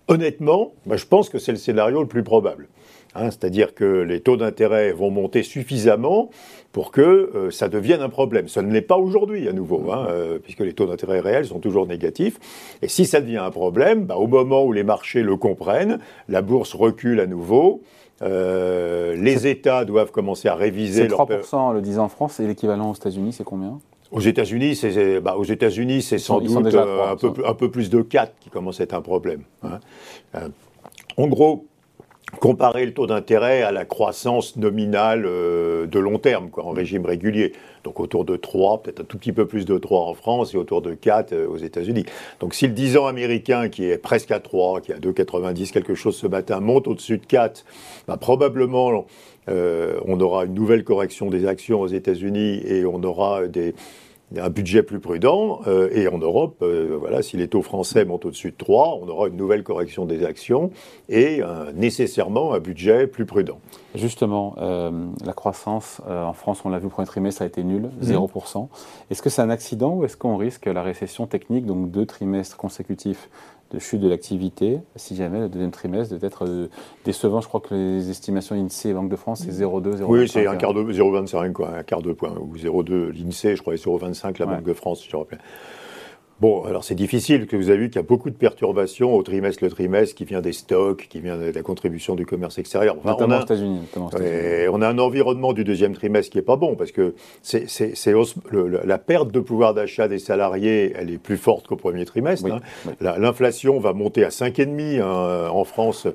honnêtement, 0.09 0.73
je 0.91 1.07
pense 1.07 1.29
que 1.29 1.39
c'est 1.39 1.53
le 1.53 1.59
scénario 1.59 2.01
le 2.01 2.09
plus 2.09 2.25
probable. 2.25 2.67
Hein, 3.15 3.31
c'est-à-dire 3.31 3.75
que 3.75 3.85
les 3.85 4.21
taux 4.21 4.37
d'intérêt 4.37 4.93
vont 4.93 5.11
monter 5.11 5.43
suffisamment 5.43 6.31
pour 6.73 6.91
que 6.91 7.01
euh, 7.01 7.51
ça 7.51 7.69
devienne 7.69 8.01
un 8.01 8.09
problème. 8.09 8.49
Ce 8.49 8.59
ne 8.61 8.73
l'est 8.73 8.81
pas 8.81 8.97
aujourd'hui 8.97 9.49
à 9.49 9.53
nouveau, 9.53 9.93
hein, 9.93 10.07
euh, 10.09 10.39
puisque 10.39 10.61
les 10.61 10.73
taux 10.73 10.87
d'intérêt 10.87 11.21
réels 11.21 11.47
sont 11.47 11.59
toujours 11.59 11.87
négatifs. 11.87 12.39
Et 12.81 12.89
si 12.89 13.05
ça 13.05 13.21
devient 13.21 13.39
un 13.39 13.51
problème, 13.51 14.07
bah, 14.07 14.17
au 14.17 14.27
moment 14.27 14.65
où 14.65 14.73
les 14.73 14.83
marchés 14.83 15.23
le 15.23 15.37
comprennent, 15.37 15.99
la 16.29 16.41
bourse 16.41 16.75
recule 16.75 17.21
à 17.21 17.27
nouveau. 17.27 17.83
Euh, 18.23 19.17
les 19.17 19.49
États 19.49 19.85
doivent 19.85 20.13
commencer 20.13 20.49
à 20.49 20.55
réviser. 20.55 21.09
C'est 21.09 21.15
3% 21.15 21.75
le 21.75 21.81
10 21.81 21.99
en 21.99 22.09
France 22.09 22.39
et 22.41 22.47
l'équivalent 22.47 22.91
aux 22.91 22.95
États-Unis, 22.95 23.33
c'est 23.33 23.45
combien? 23.45 23.79
Aux 24.13 24.21
États-Unis, 24.21 24.77
c'est 24.77 25.21
bah, 25.21 25.37
aux 25.37 25.45
États-Unis, 25.45 26.03
c'est 26.03 26.19
sans 26.19 26.41
doute 26.41 26.57
un, 26.75 27.17
peu, 27.17 27.33
un, 27.45 27.55
peu, 27.55 27.71
plus 27.71 27.91
de 27.91 28.01
4 28.01 28.33
qui 28.39 28.51
commence 28.51 28.81
à 28.81 28.85
être 28.85 28.95
un 28.95 29.01
problème. 29.01 29.43
Hein. 29.65 29.81
en 31.17 31.27
gros, 31.27 31.67
comparer 32.41 32.87
le 32.87 32.95
taux 32.95 33.07
d'intérêt 33.07 33.63
à 33.63 33.73
la 33.73 33.85
croissance 33.85 34.57
nominale 34.57 35.25
euh, 35.27 35.87
de 35.87 35.99
long 35.99 36.19
terme, 36.19 36.51
quoi, 36.51 36.65
en 36.65 36.71
régime 36.71 37.05
régulier. 37.05 37.53
Donc 37.85 38.01
autour 38.01 38.25
de 38.25 38.37
3, 38.37 38.83
peut-être 38.83 39.01
un 39.01 39.05
tout 39.05 39.19
petit 39.19 39.33
peu 39.33 39.47
plus 39.47 39.65
de 39.65 39.77
3 39.79 40.01
en 40.01 40.15
France 40.15 40.55
et 40.55 40.57
autour 40.57 40.83
de 40.83 40.95
4 40.95 41.33
euh, 41.33 41.49
aux 41.49 41.59
États-Unis. 41.59 42.05
Donc 42.41 42.55
si 42.55 42.67
le 42.67 42.73
10 42.73 42.97
ans 42.97 43.07
américain, 43.07 43.69
qui 43.69 43.85
est 43.85 43.99
presque 43.99 44.31
à 44.31 44.41
3, 44.41 44.81
qui 44.81 44.93
est 44.93 44.95
à 44.95 44.99
2,90 44.99 45.73
quelque 45.73 45.95
chose 45.95 46.17
ce 46.17 46.27
matin, 46.27 46.61
monte 46.61 46.89
au-dessus 46.89 47.19
de 47.19 47.27
4, 47.27 47.65
bah, 48.09 48.17
probablement 48.17 49.07
euh, 49.49 49.99
on 50.05 50.21
aura 50.21 50.45
une 50.45 50.55
nouvelle 50.55 50.85
correction 50.85 51.29
des 51.29 51.47
actions 51.47 51.81
aux 51.81 51.89
États-Unis 51.89 52.63
et 52.65 52.85
on 52.87 53.03
aura 53.03 53.47
des 53.49 53.75
un 54.39 54.51
budget 54.51 54.83
plus 54.83 55.01
prudent. 55.01 55.61
Euh, 55.67 55.89
et 55.93 56.09
en 56.09 56.19
Europe, 56.19 56.59
euh, 56.63 56.97
voilà, 56.99 57.23
si 57.23 57.37
les 57.37 57.49
taux 57.49 57.63
français 57.63 58.05
montent 58.05 58.25
au-dessus 58.25 58.51
de 58.51 58.57
3, 58.57 58.99
on 59.03 59.09
aura 59.09 59.29
une 59.29 59.37
nouvelle 59.37 59.63
correction 59.63 60.05
des 60.05 60.25
actions 60.25 60.71
et 61.09 61.41
nécessairement 61.75 62.55
un 62.55 62.59
budget 62.59 63.07
plus 63.07 63.27
prudent. 63.27 63.59
Justement, 63.95 64.55
euh, 64.59 64.91
la 65.25 65.33
croissance 65.33 66.01
en 66.09 66.33
France, 66.33 66.63
on 66.65 66.71
l'a 66.71 66.79
vu 66.79 66.87
au 66.87 66.91
premier 66.91 67.07
trimestre, 67.07 67.39
ça 67.39 67.45
a 67.45 67.47
été 67.47 67.63
nul, 67.63 67.91
0%. 68.01 68.63
Mhm. 68.63 68.69
Est-ce 69.11 69.23
que 69.23 69.31
c'est 69.31 69.43
un 69.43 69.51
accident 69.51 69.95
ou 69.95 70.05
est-ce 70.05 70.17
qu'on 70.17 70.37
risque 70.37 70.67
la 70.67 70.83
récession 70.83 71.27
technique, 71.27 71.67
donc 71.67 71.91
deux 71.91 72.07
trimestres 72.07 72.57
consécutifs 72.57 73.29
de 73.73 73.79
chute 73.79 74.01
de 74.01 74.09
l'activité, 74.09 74.81
si 74.97 75.17
jamais 75.17 75.41
le 75.41 75.49
deuxième 75.49 75.71
trimestre 75.71 76.15
devait 76.15 76.27
être 76.27 76.47
euh, 76.47 76.69
décevant? 77.05 77.41
Je 77.41 77.49
crois 77.49 77.61
que 77.61 77.75
les 77.75 78.11
estimations 78.11 78.55
INSEE 78.55 78.91
et 78.91 78.95
Banque 78.95 79.09
de 79.09 79.17
France, 79.17 79.43
c'est 79.45 79.53
0,2, 79.53 79.97
0,25. 79.97 80.05
Oui, 80.07 80.29
c'est 80.29 80.47
un 80.47 80.57
quart 80.57 80.75
de 80.75 80.83
0,25, 80.83 81.53
quoi, 81.53 81.71
un 81.77 81.83
quart 81.83 82.03
de 82.03 82.13
point, 82.13 82.35
ou 82.39 82.57
0,2 82.57 83.11
l'INSEE, 83.11 83.57
je 83.57 83.63
crois, 83.63 83.75
et 83.75 83.79
0,25 83.79 84.39
la 84.39 84.47
Banque 84.47 84.65
de 84.65 84.75
France, 84.75 85.05
je 85.09 85.17
rappelle. 85.17 85.41
Bon, 86.43 86.65
alors 86.65 86.83
c'est 86.83 86.97
difficile, 86.97 87.47
que 87.47 87.55
vous 87.55 87.71
avez 87.71 87.79
vu 87.79 87.89
qu'il 87.89 88.01
y 88.01 88.05
a 88.05 88.07
beaucoup 88.07 88.29
de 88.29 88.35
perturbations 88.35 89.15
au 89.15 89.23
trimestre 89.23 89.63
le 89.63 89.71
trimestre, 89.71 90.17
qui 90.17 90.25
vient 90.25 90.41
des 90.41 90.53
stocks, 90.53 91.07
qui 91.09 91.21
vient 91.21 91.37
de 91.37 91.53
la 91.53 91.63
contribution 91.63 92.17
du 92.17 92.27
commerce 92.27 92.59
extérieur. 92.59 92.97
notamment 93.05 93.39
aux 93.39 93.43
États-Unis. 93.43 93.79
on 93.95 94.83
a 94.83 94.89
un 94.89 94.99
environnement 94.99 95.53
du 95.53 95.63
deuxième 95.63 95.93
trimestre 95.93 96.33
qui 96.33 96.39
n'est 96.39 96.43
pas 96.43 96.57
bon, 96.57 96.75
parce 96.75 96.91
que 96.91 97.15
c'est, 97.43 97.69
la 98.85 98.99
perte 98.99 99.31
de 99.31 99.39
pouvoir 99.39 99.73
d'achat 99.73 100.09
des 100.09 100.19
salariés, 100.19 100.93
elle 100.97 101.11
est 101.11 101.19
plus 101.19 101.37
forte 101.37 101.69
qu'au 101.69 101.77
premier 101.77 102.05
trimestre. 102.07 102.51
Hein. 102.51 102.59
L'inflation 103.01 103.79
va 103.79 103.93
monter 103.93 104.25
à 104.25 104.31
5,5 104.31 105.01
hein, 105.01 105.49
en 105.49 105.63
France 105.63 106.09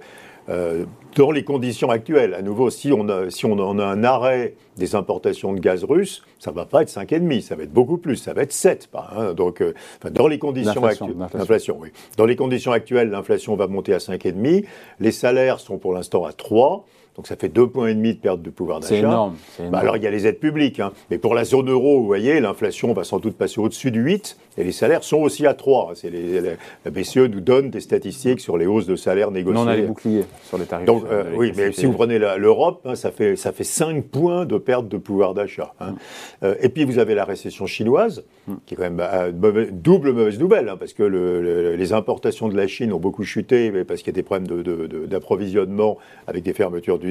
euh, 0.50 0.86
dans 1.16 1.32
les 1.32 1.44
conditions 1.44 1.90
actuelles, 1.90 2.34
à 2.34 2.42
nouveau, 2.42 2.70
si 2.70 2.92
on, 2.94 3.10
a, 3.10 3.30
si 3.30 3.46
on 3.46 3.58
a 3.80 3.84
un 3.84 4.04
arrêt 4.04 4.56
des 4.78 4.96
importations 4.96 5.54
de 5.54 5.60
gaz 5.60 5.84
russe, 5.84 6.24
ça 6.40 6.52
ne 6.52 6.56
va 6.56 6.66
pas 6.66 6.84
être 6.84 6.90
5,5, 6.90 7.42
ça 7.42 7.56
va 7.56 7.64
être 7.64 7.74
beaucoup 7.74 7.98
plus, 7.98 8.18
ça 8.18 8.34
va 8.34 8.44
être 8.44 8.54
7. 8.54 8.90
Hein, 8.94 9.34
donc, 9.34 9.62
euh, 9.62 9.74
dans 10.12 10.28
les 10.28 10.40
conditions 10.40 10.86
actuelles, 10.86 11.16
l'inflation, 11.34 11.78
oui. 11.80 11.90
Dans 12.18 12.26
les 12.26 12.36
conditions 12.36 12.72
actuelles, 12.72 13.10
l'inflation 13.10 13.56
va 13.56 13.68
monter 13.68 13.94
à 13.94 13.98
5,5. 13.98 14.66
Les 15.00 15.12
salaires 15.12 15.60
sont 15.60 15.78
pour 15.78 15.94
l'instant 15.94 16.24
à 16.24 16.34
3. 16.34 16.86
Donc 17.18 17.26
ça 17.26 17.36
fait 17.36 17.50
deux 17.50 17.68
points 17.68 17.88
et 17.88 17.96
demi 17.96 18.14
de 18.14 18.20
perte 18.20 18.44
de 18.44 18.52
pouvoir 18.52 18.80
d'achat. 18.80 18.96
C'est 18.96 19.00
énorme, 19.00 19.36
bah 19.72 19.80
alors 19.80 19.98
il 19.98 20.04
y 20.04 20.08
a 20.08 20.12
les 20.12 20.28
aides 20.28 20.40
publiques, 20.40 20.80
hein. 20.80 20.92
mais 21.10 21.18
pour 21.18 21.34
la 21.34 21.46
zone 21.46 21.70
euro, 21.70 22.00
vous 22.00 22.06
voyez, 22.06 22.40
l'inflation 22.40 22.94
va 22.94 23.04
sans 23.04 23.18
doute 23.18 23.36
passer 23.36 23.60
au-dessus 23.60 23.90
de 23.90 24.00
8 24.00 24.38
et 24.60 24.64
les 24.64 24.72
salaires 24.72 25.04
sont 25.04 25.18
aussi 25.18 25.46
à 25.46 25.54
3. 25.54 25.94
C'est 25.96 26.12
la 26.12 26.92
BCE 26.92 27.18
nous 27.18 27.42
donne 27.42 27.70
des 27.70 27.80
statistiques 27.80 28.40
sur 28.40 28.58
les 28.58 28.66
hausses 28.66 28.88
de 28.88 28.96
salaires 28.96 29.30
négociées. 29.30 29.62
on 29.62 29.68
a 29.68 29.76
les 29.76 29.84
boucliers 29.84 30.26
sur 30.44 30.58
les 30.58 30.66
tarifs. 30.66 30.86
Donc, 30.86 31.04
euh, 31.10 31.26
oui, 31.36 31.54
mais 31.56 31.72
si 31.72 31.86
vous 31.86 31.94
prenez 31.94 32.18
l'Europe, 32.18 32.82
hein, 32.86 32.96
ça, 32.96 33.12
fait, 33.12 33.36
ça 33.36 33.52
fait 33.52 33.64
5 33.64 34.06
points 34.06 34.46
de 34.46 34.58
perte 34.58 34.88
de 34.88 34.98
pouvoir 34.98 35.36
d'achat. 35.36 35.74
Hein. 35.80 35.92
Mm. 35.92 35.98
Euh, 36.44 36.56
et 36.62 36.70
puis 36.70 36.86
vous 36.86 36.98
avez 36.98 37.14
la 37.14 37.26
récession 37.26 37.68
chinoise, 37.68 38.24
mm. 38.48 38.54
qui 38.66 38.74
est 38.74 38.78
quand 38.78 38.90
même 38.90 38.98
bah, 38.98 39.32
double 39.72 40.12
mauvaise 40.12 40.40
nouvelle, 40.40 40.74
parce 40.80 40.94
que 40.94 41.04
les 41.04 41.94
importations 41.94 42.48
de 42.48 42.58
la 42.58 42.68
Chine 42.68 42.94
ont 42.94 43.00
beaucoup 43.00 43.24
chuté, 43.24 43.72
parce 43.84 44.02
qu'il 44.02 44.08
y 44.08 44.16
a 44.16 44.20
des 44.20 44.24
problèmes 44.24 44.64
d'approvisionnement 45.08 45.98
avec 46.26 46.44
des 46.44 46.54
fermetures 46.54 46.98
du 46.98 47.07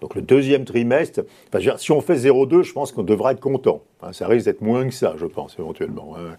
donc 0.00 0.14
le 0.14 0.22
deuxième 0.22 0.64
trimestre, 0.64 1.22
si 1.78 1.92
on 1.92 2.00
fait 2.00 2.16
0,2, 2.16 2.62
je 2.62 2.72
pense 2.72 2.92
qu'on 2.92 3.02
devra 3.02 3.32
être 3.32 3.40
content. 3.40 3.80
Hein, 4.02 4.12
ça 4.12 4.26
risque 4.26 4.46
d'être 4.46 4.60
moins 4.60 4.86
que 4.86 4.94
ça, 4.94 5.14
je 5.16 5.26
pense, 5.26 5.56
éventuellement. 5.58 6.14
Hein. 6.18 6.36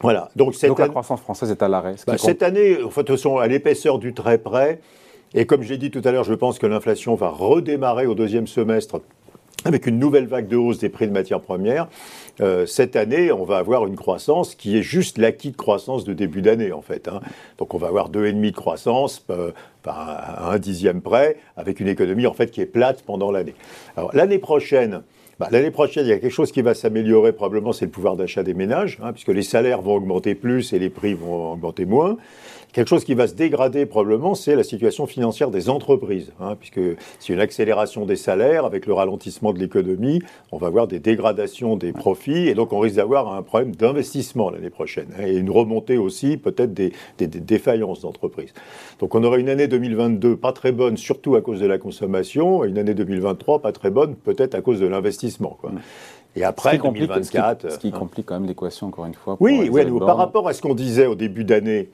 Voilà. 0.00 0.30
Donc, 0.36 0.54
cette 0.54 0.76
la 0.78 0.88
croissance 0.88 1.20
française 1.20 1.50
est 1.50 1.62
à 1.62 1.68
l'arrêt. 1.68 1.94
Bah, 2.06 2.18
cette 2.18 2.42
année, 2.42 2.82
en 2.82 2.90
fait, 2.90 3.02
de 3.02 3.06
toute 3.06 3.16
façon, 3.16 3.38
à 3.38 3.46
l'épaisseur 3.46 3.98
du 3.98 4.14
trait 4.14 4.38
près, 4.38 4.80
et 5.34 5.46
comme 5.46 5.62
j'ai 5.62 5.76
dit 5.76 5.90
tout 5.90 6.02
à 6.04 6.10
l'heure, 6.10 6.24
je 6.24 6.34
pense 6.34 6.58
que 6.58 6.66
l'inflation 6.66 7.14
va 7.14 7.28
redémarrer 7.28 8.06
au 8.06 8.14
deuxième 8.14 8.46
semestre 8.46 9.00
avec 9.66 9.86
une 9.86 9.98
nouvelle 9.98 10.26
vague 10.26 10.48
de 10.48 10.56
hausse 10.56 10.78
des 10.78 10.88
prix 10.88 11.06
de 11.08 11.12
matières 11.12 11.40
premières. 11.40 11.88
Euh, 12.40 12.66
cette 12.66 12.96
année, 12.96 13.32
on 13.32 13.44
va 13.44 13.58
avoir 13.58 13.86
une 13.86 13.96
croissance 13.96 14.54
qui 14.54 14.78
est 14.78 14.82
juste 14.82 15.18
l'acquis 15.18 15.50
de 15.50 15.56
croissance 15.56 16.04
de 16.04 16.12
début 16.12 16.42
d'année, 16.42 16.72
en 16.72 16.82
fait. 16.82 17.08
Hein. 17.08 17.20
Donc 17.58 17.74
on 17.74 17.78
va 17.78 17.88
avoir 17.88 18.10
2,5 18.10 18.50
de 18.50 18.56
croissance, 18.56 19.24
euh, 19.30 19.50
à 19.84 20.50
un 20.52 20.58
dixième 20.58 21.00
près, 21.00 21.36
avec 21.56 21.80
une 21.80 21.88
économie, 21.88 22.26
en 22.26 22.34
fait, 22.34 22.50
qui 22.50 22.60
est 22.60 22.66
plate 22.66 23.02
pendant 23.02 23.30
l'année. 23.30 23.54
Alors 23.96 24.14
l'année 24.14 24.38
prochaine, 24.38 25.02
bah, 25.38 25.48
L'année 25.50 25.70
prochaine, 25.70 26.06
il 26.06 26.08
y 26.08 26.12
a 26.12 26.18
quelque 26.18 26.32
chose 26.32 26.52
qui 26.52 26.62
va 26.62 26.74
s'améliorer, 26.74 27.32
probablement, 27.32 27.72
c'est 27.72 27.84
le 27.84 27.90
pouvoir 27.90 28.16
d'achat 28.16 28.42
des 28.42 28.54
ménages, 28.54 28.98
hein, 29.02 29.12
puisque 29.12 29.28
les 29.28 29.42
salaires 29.42 29.82
vont 29.82 29.94
augmenter 29.94 30.34
plus 30.34 30.72
et 30.72 30.78
les 30.78 30.90
prix 30.90 31.14
vont 31.14 31.52
augmenter 31.52 31.84
moins. 31.84 32.16
Quelque 32.76 32.88
chose 32.88 33.04
qui 33.04 33.14
va 33.14 33.26
se 33.26 33.32
dégrader 33.32 33.86
probablement, 33.86 34.34
c'est 34.34 34.54
la 34.54 34.62
situation 34.62 35.06
financière 35.06 35.50
des 35.50 35.70
entreprises, 35.70 36.32
hein, 36.40 36.56
puisque 36.60 36.80
c'est 37.18 37.32
une 37.32 37.40
accélération 37.40 38.04
des 38.04 38.16
salaires 38.16 38.66
avec 38.66 38.84
le 38.84 38.92
ralentissement 38.92 39.54
de 39.54 39.58
l'économie, 39.58 40.20
on 40.52 40.58
va 40.58 40.66
avoir 40.66 40.86
des 40.86 40.98
dégradations 40.98 41.76
des 41.76 41.92
profits 41.92 42.48
et 42.48 42.54
donc 42.54 42.74
on 42.74 42.78
risque 42.78 42.96
d'avoir 42.96 43.32
un 43.34 43.40
problème 43.40 43.74
d'investissement 43.74 44.50
l'année 44.50 44.68
prochaine 44.68 45.06
hein, 45.18 45.24
et 45.26 45.36
une 45.36 45.48
remontée 45.48 45.96
aussi 45.96 46.36
peut-être 46.36 46.74
des, 46.74 46.92
défaillances 47.18 48.02
d'entreprises. 48.02 48.52
Donc 48.98 49.14
on 49.14 49.24
aura 49.24 49.38
une 49.38 49.48
année 49.48 49.68
2022 49.68 50.36
pas 50.36 50.52
très 50.52 50.72
bonne, 50.72 50.98
surtout 50.98 51.34
à 51.34 51.40
cause 51.40 51.60
de 51.60 51.66
la 51.66 51.78
consommation, 51.78 52.62
et 52.62 52.68
une 52.68 52.76
année 52.76 52.92
2023 52.92 53.62
pas 53.62 53.72
très 53.72 53.90
bonne, 53.90 54.16
peut-être 54.16 54.54
à 54.54 54.60
cause 54.60 54.80
de 54.80 54.86
l'investissement. 54.86 55.25
Et 56.36 56.44
après, 56.44 56.78
2024. 56.78 57.72
Ce 57.72 57.78
qui, 57.78 57.90
complique 57.90 58.26
quand 58.26 58.34
même 58.34 58.46
l'équation, 58.46 58.88
encore 58.88 59.06
une 59.06 59.14
fois. 59.14 59.36
Oui, 59.40 59.68
oui 59.72 59.84
par 60.00 60.16
rapport 60.16 60.48
à 60.48 60.52
ce 60.52 60.60
qu'on 60.60 60.74
disait 60.74 61.06
au 61.06 61.14
début 61.14 61.44
d'année, 61.44 61.90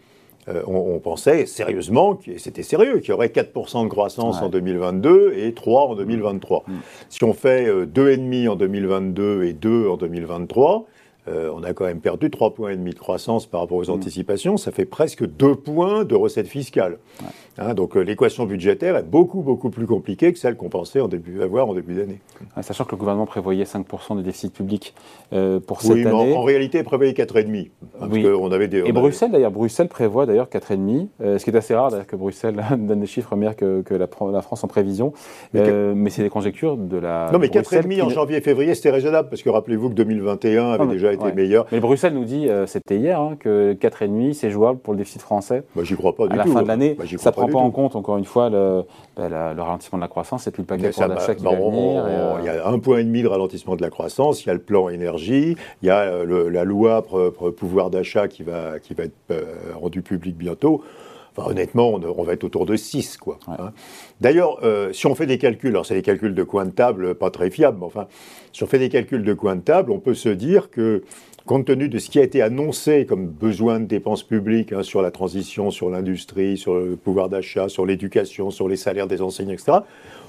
euh, 0.49 0.62
on, 0.67 0.99
pensait 0.99 1.47
sérieusement, 1.47 2.19
c'était 2.37 2.65
sérieux, 2.65 2.99
qu'il 2.99 3.11
y 3.11 3.12
aurait 3.12 3.29
4% 3.29 3.85
de 3.85 3.89
croissance 3.89 4.43
en 4.43 4.49
2022 4.49 5.35
et 5.37 5.55
3 5.55 5.91
en 5.91 5.95
2023. 5.95 6.65
Mm. 6.67 6.73
Si 7.09 7.23
on 7.23 7.33
fait 7.33 7.69
2,5 7.69 8.49
en 8.49 8.57
2022 8.57 9.45
et 9.45 9.53
2 9.53 9.89
en 9.89 9.97
2023, 9.97 10.87
euh, 11.29 11.53
on 11.55 11.62
a 11.62 11.73
quand 11.73 11.85
même 11.85 12.01
perdu 12.01 12.31
3,5 12.31 12.55
points 12.55 12.71
et 12.71 12.77
de 12.77 12.95
croissance 12.95 13.47
par 13.47 13.61
rapport 13.61 13.79
aux 13.79 13.87
mm. 13.87 13.95
anticipations. 13.95 14.57
Ça 14.57 14.73
fait 14.73 14.85
presque 14.85 15.25
2 15.25 15.55
points 15.55 16.05
de 16.05 16.17
recettes 16.17 16.49
fiscales. 16.49 16.99
Hein, 17.59 17.75
donc 17.75 17.97
euh, 17.97 18.00
l'équation 18.00 18.47
budgétaire 18.47 18.97
est 18.97 19.02
beaucoup, 19.02 19.42
beaucoup 19.42 19.68
plus 19.68 19.87
compliquée 19.87 20.32
que 20.32 20.38
celle 20.38 20.56
qu'on 20.56 20.71
pensait 20.71 21.00
en 21.00 21.09
début, 21.09 21.42
avoir 21.42 21.68
en 21.68 21.75
début 21.75 21.94
d'année. 21.94 22.18
sachant 22.62 22.85
que 22.85 22.92
le 22.92 22.97
gouvernement 22.97 23.26
prévoyait 23.26 23.64
5% 23.64 24.16
de 24.16 24.23
déficit 24.23 24.54
public 24.54 24.94
euh, 25.35 25.61
pour 25.61 25.82
cette 25.82 25.92
oui, 25.92 26.06
année. 26.06 26.35
En, 26.35 26.38
en, 26.38 26.42
réalité, 26.42 26.78
il 26.78 26.85
prévoyait 26.85 27.12
4,5%. 27.12 27.68
oui. 28.11 28.26
on 28.26 28.50
avait 28.52 28.68
des, 28.68 28.78
et 28.87 28.92
Bruxelles, 28.92 29.30
d'ailleurs, 29.30 29.50
Bruxelles 29.50 29.88
prévoit 29.88 30.25
d'ailleurs 30.25 30.49
4,5%, 30.49 31.09
euh, 31.21 31.38
ce 31.38 31.44
qui 31.44 31.50
est 31.50 31.56
assez 31.56 31.75
rare 31.75 31.90
d'ailleurs 31.90 32.06
que 32.06 32.16
Bruxelles 32.16 32.56
donne 32.71 33.00
des 33.00 33.06
chiffres 33.06 33.37
meilleurs 33.37 33.56
que, 33.56 33.82
que 33.82 33.94
la, 33.94 34.06
France 34.06 34.64
en 34.64 34.68
prévision. 34.68 35.12
Mais, 35.52 36.11
c'est 36.11 36.23
des 36.23 36.30
conjectures 36.30 36.78
de 36.78 36.97
la. 36.97 37.30
Non, 37.32 37.38
mais 37.38 37.49
4,5% 37.49 38.02
en 38.02 38.09
janvier-février, 38.09 38.75
c'était 38.75 38.90
raisonnable, 38.90 39.28
parce 39.28 39.42
que 39.42 39.50
rappelez-vous 39.50 39.90
que 39.90 39.94
2021 39.94 40.73
avait 40.73 40.87
déjà 40.87 41.12
été 41.12 41.32
meilleur. 41.32 41.66
Mais 41.71 41.80
Bruxelles 41.80 42.14
nous 42.14 42.25
dit, 42.25 42.49
c'était 42.66 42.97
hier, 42.97 43.21
hein, 43.21 43.37
que 43.38 43.75
4,5% 43.75 44.32
c'est 44.32 44.50
jouable 44.50 44.78
pour 44.78 44.94
le 44.94 44.99
déficit 44.99 45.21
français. 45.21 45.64
Bah, 45.76 45.82
J'y 45.85 45.97
crois 45.97 46.14
pas 46.14 46.25
du 46.25 46.30
tout. 46.30 46.40
À 46.40 46.44
la 46.44 46.50
fin 46.50 46.62
de 46.62 46.68
l'année, 46.68 46.97
bah, 46.99 47.04
prend 47.49 47.61
pas 47.61 47.67
en 47.67 47.71
compte, 47.71 47.97
encore 47.97 48.17
une 48.17 48.25
fois, 48.25 48.51
le, 48.51 48.85
ben, 49.17 49.29
le 49.29 49.63
ralentissement 49.63 49.99
de 49.99 50.03
la 50.03 50.09
croissance 50.09 50.47
et 50.47 50.51
puis 50.51 50.63
le 50.63 50.67
paquet 50.67 50.89
de 50.89 51.09
d'achat 51.09 51.35
qui 51.35 51.45
va 51.45 51.55
venir. 51.55 52.05
Euh, 52.05 52.37
il 52.41 52.47
y 52.47 52.49
a 52.49 52.67
un 52.69 52.79
point 52.79 52.99
et 52.99 53.05
demi 53.05 53.23
de 53.23 53.29
ralentissement 53.29 53.77
de 53.77 53.83
la 53.83 53.91
croissance, 53.91 54.45
il 54.45 54.49
y 54.49 54.51
a 54.51 54.55
le 54.55 54.61
plan 54.61 54.89
énergie, 54.89 55.57
il 55.83 55.87
y 55.87 55.91
a 55.91 56.01
euh, 56.01 56.51
la 56.51 56.65
loi 56.65 57.05
pouvoir 57.57 57.91
d'achat 57.91 58.29
qui 58.29 58.43
va, 58.43 58.79
qui 58.81 58.95
va 58.95 59.05
être 59.05 59.15
euh, 59.31 59.43
rendue 59.75 60.03
publique 60.03 60.37
bientôt. 60.37 60.83
Enfin, 61.37 61.51
honnêtement, 61.51 61.95
on, 61.95 62.23
va 62.23 62.35
être 62.35 62.45
autour 62.45 62.67
de 62.67 62.77
6. 62.77 63.17
Quoi, 63.17 63.39
hein. 63.49 63.73
D'ailleurs, 64.21 64.61
si 64.93 65.07
on 65.07 65.15
fait 65.15 65.27
des 65.27 65.39
calculs, 65.39 65.71
alors 65.71 65.87
c'est 65.87 65.95
des 65.95 66.03
calculs 66.03 66.35
de 66.35 66.43
coin 66.43 66.67
de 66.67 66.71
table 66.71 67.15
pas 67.15 67.31
très 67.31 67.51
fiables, 67.51 67.79
mais 67.81 67.87
enfin, 67.87 68.07
si 68.53 68.62
on 68.62 68.67
fait 68.67 68.79
des 68.79 68.91
calculs 68.91 69.25
de 69.25 69.33
coin 69.33 69.57
de 69.57 69.62
table, 69.62 69.93
on 69.93 69.99
peut 69.99 70.15
se 70.15 70.29
dire 70.29 70.71
que 70.71 71.03
compte 71.47 71.67
tenu 71.67 71.89
de 71.89 71.99
ce 71.99 72.11
qui 72.11 72.19
a 72.19 72.23
été 72.23 72.43
annoncé 72.43 73.07
comme 73.07 73.27
besoin 73.27 73.81
de 73.81 73.87
dépenses 73.87 74.23
publiques 74.23 74.73
hein, 74.73 74.83
sur 74.83 75.03
la 75.03 75.11
transition, 75.11 75.71
sur 75.71 75.91
l'industrie, 75.91 76.57
sur 76.57 76.75
le 76.75 76.97
pouvoir 76.97 77.29
d'achat, 77.29 77.69
sur 77.69 77.85
l'éducation, 77.85 78.51
sur 78.51 78.69
les 78.69 78.77
salaires 78.77 79.07
des 79.07 79.23
enseignants, 79.23 79.53
etc., 79.53 79.79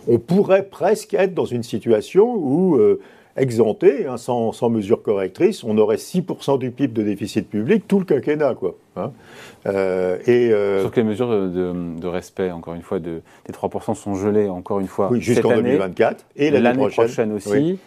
on 0.07 0.19
pourrait 0.19 0.63
presque 0.63 1.13
être 1.13 1.33
dans 1.33 1.45
une 1.45 1.63
situation 1.63 2.33
où, 2.36 2.75
euh, 2.75 3.00
exempté, 3.37 4.05
hein, 4.07 4.17
sans, 4.17 4.51
sans, 4.51 4.69
mesure 4.69 5.01
correctrice, 5.01 5.63
on 5.63 5.77
aurait 5.77 5.95
6% 5.97 6.59
du 6.59 6.71
PIB 6.71 6.93
de 6.93 7.03
déficit 7.03 7.49
public 7.49 7.87
tout 7.87 7.99
le 7.99 8.05
quinquennat. 8.05 8.55
Quoi, 8.55 8.75
hein. 8.95 9.11
euh, 9.65 10.17
et, 10.25 10.51
euh, 10.51 10.83
Sauf 10.83 10.91
que 10.91 10.99
les 10.99 11.05
mesures 11.05 11.29
de, 11.29 12.07
respect, 12.07 12.51
encore 12.51 12.75
une 12.75 12.81
fois, 12.81 12.99
de, 12.99 13.21
des 13.45 13.53
3% 13.53 13.95
sont 13.95 14.15
gelées, 14.15 14.49
encore 14.49 14.79
une 14.79 14.87
fois, 14.87 15.09
oui, 15.11 15.21
jusqu'en 15.21 15.55
2024 15.55 16.25
et 16.35 16.51
l'année 16.51 16.77
prochaine. 16.77 17.05
prochaine 17.05 17.31
aussi. 17.33 17.79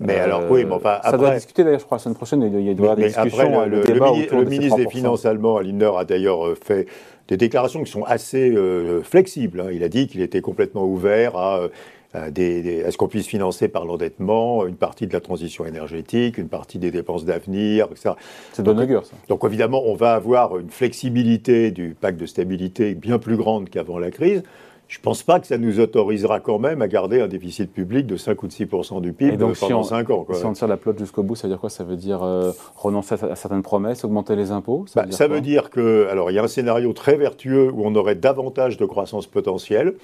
Mais 0.00 0.18
alors, 0.18 0.50
oui, 0.50 0.64
mais 0.64 0.72
enfin. 0.72 0.98
Ça 1.04 1.16
doit 1.16 1.34
discuter 1.34 1.62
d'ailleurs, 1.62 1.80
je 1.80 1.84
crois, 1.84 1.98
la 1.98 2.02
semaine 2.02 2.16
prochaine. 2.16 2.42
Il 2.42 2.60
y 2.60 2.80
aura 2.80 2.96
des 2.96 3.08
discussions. 3.08 3.60
Après, 3.60 3.68
le, 3.68 3.82
le, 3.82 4.44
ministre 4.46 4.78
des 4.78 4.88
Finances 4.88 5.26
allemand, 5.26 5.60
Lindner, 5.60 5.90
a 5.96 6.04
d'ailleurs 6.04 6.46
euh, 6.46 6.54
fait 6.54 6.86
des 7.28 7.36
déclarations 7.36 7.82
qui 7.84 7.90
sont 7.90 8.04
assez 8.04 8.50
euh, 8.50 9.02
flexibles. 9.02 9.60
Hein. 9.60 9.68
Il 9.72 9.84
a 9.84 9.88
dit 9.88 10.06
qu'il 10.06 10.22
était 10.22 10.40
complètement 10.40 10.84
ouvert 10.84 11.36
à. 11.36 11.68
À, 12.12 12.30
des, 12.30 12.84
à 12.84 12.90
ce 12.90 12.96
qu'on 12.96 13.08
puisse 13.08 13.26
financer 13.26 13.68
par 13.68 13.84
l'endettement 13.84 14.66
une 14.66 14.76
partie 14.76 15.06
de 15.06 15.12
la 15.12 15.20
transition 15.20 15.64
énergétique, 15.64 16.38
une 16.38 16.48
partie 16.48 16.78
des 16.78 16.90
dépenses 16.90 17.24
d'avenir, 17.24 17.88
etc. 17.90 18.10
C'est 18.52 18.62
de 18.62 18.70
augure, 18.70 19.06
ça. 19.06 19.16
Donc 19.28 19.44
évidemment, 19.44 19.82
on 19.86 19.94
va 19.94 20.14
avoir 20.14 20.58
une 20.58 20.70
flexibilité 20.70 21.70
du 21.70 21.96
pacte 21.98 22.18
de 22.18 22.26
stabilité 22.26 22.94
bien 22.94 23.18
plus 23.18 23.36
grande 23.36 23.68
qu'avant 23.70 23.98
la 23.98 24.10
crise 24.10 24.42
je 24.90 24.98
ne 24.98 25.02
pense 25.02 25.22
pas 25.22 25.38
que 25.38 25.46
ça 25.46 25.56
nous 25.56 25.78
autorisera 25.78 26.40
quand 26.40 26.58
même 26.58 26.82
à 26.82 26.88
garder 26.88 27.20
un 27.20 27.28
déficit 27.28 27.72
public 27.72 28.08
de 28.08 28.16
5 28.16 28.42
ou 28.42 28.48
de 28.48 28.52
6 28.52 28.66
du 29.00 29.12
PIB 29.12 29.36
donc, 29.36 29.56
pendant 29.56 29.84
si 29.84 29.90
5 29.90 30.10
ans. 30.10 30.26
Si 30.32 30.44
on 30.44 30.52
tire 30.52 30.66
la 30.66 30.76
plotte 30.76 30.98
jusqu'au 30.98 31.22
bout, 31.22 31.36
ça 31.36 31.46
veut 31.46 31.52
dire 31.52 31.60
quoi? 31.60 31.70
Ça 31.70 31.84
veut 31.84 31.94
dire 31.94 32.24
euh, 32.24 32.50
renoncer 32.74 33.14
à, 33.14 33.36
certaines 33.36 33.62
promesses, 33.62 34.04
augmenter 34.04 34.34
les 34.34 34.50
impôts? 34.50 34.86
Ça, 34.88 35.04
veut, 35.04 35.34
bah, 35.34 35.40
dire, 35.40 35.70
que, 35.70 36.08
alors 36.10 36.32
il 36.32 36.34
y 36.34 36.40
a 36.40 36.42
un 36.42 36.48
scénario 36.48 36.92
très 36.92 37.16
vertueux 37.16 37.70
où 37.70 37.82
on 37.84 37.94
aurait 37.94 38.16
davantage 38.16 38.78
de 38.78 38.84
croissance 38.84 39.28
potentielle, 39.28 39.94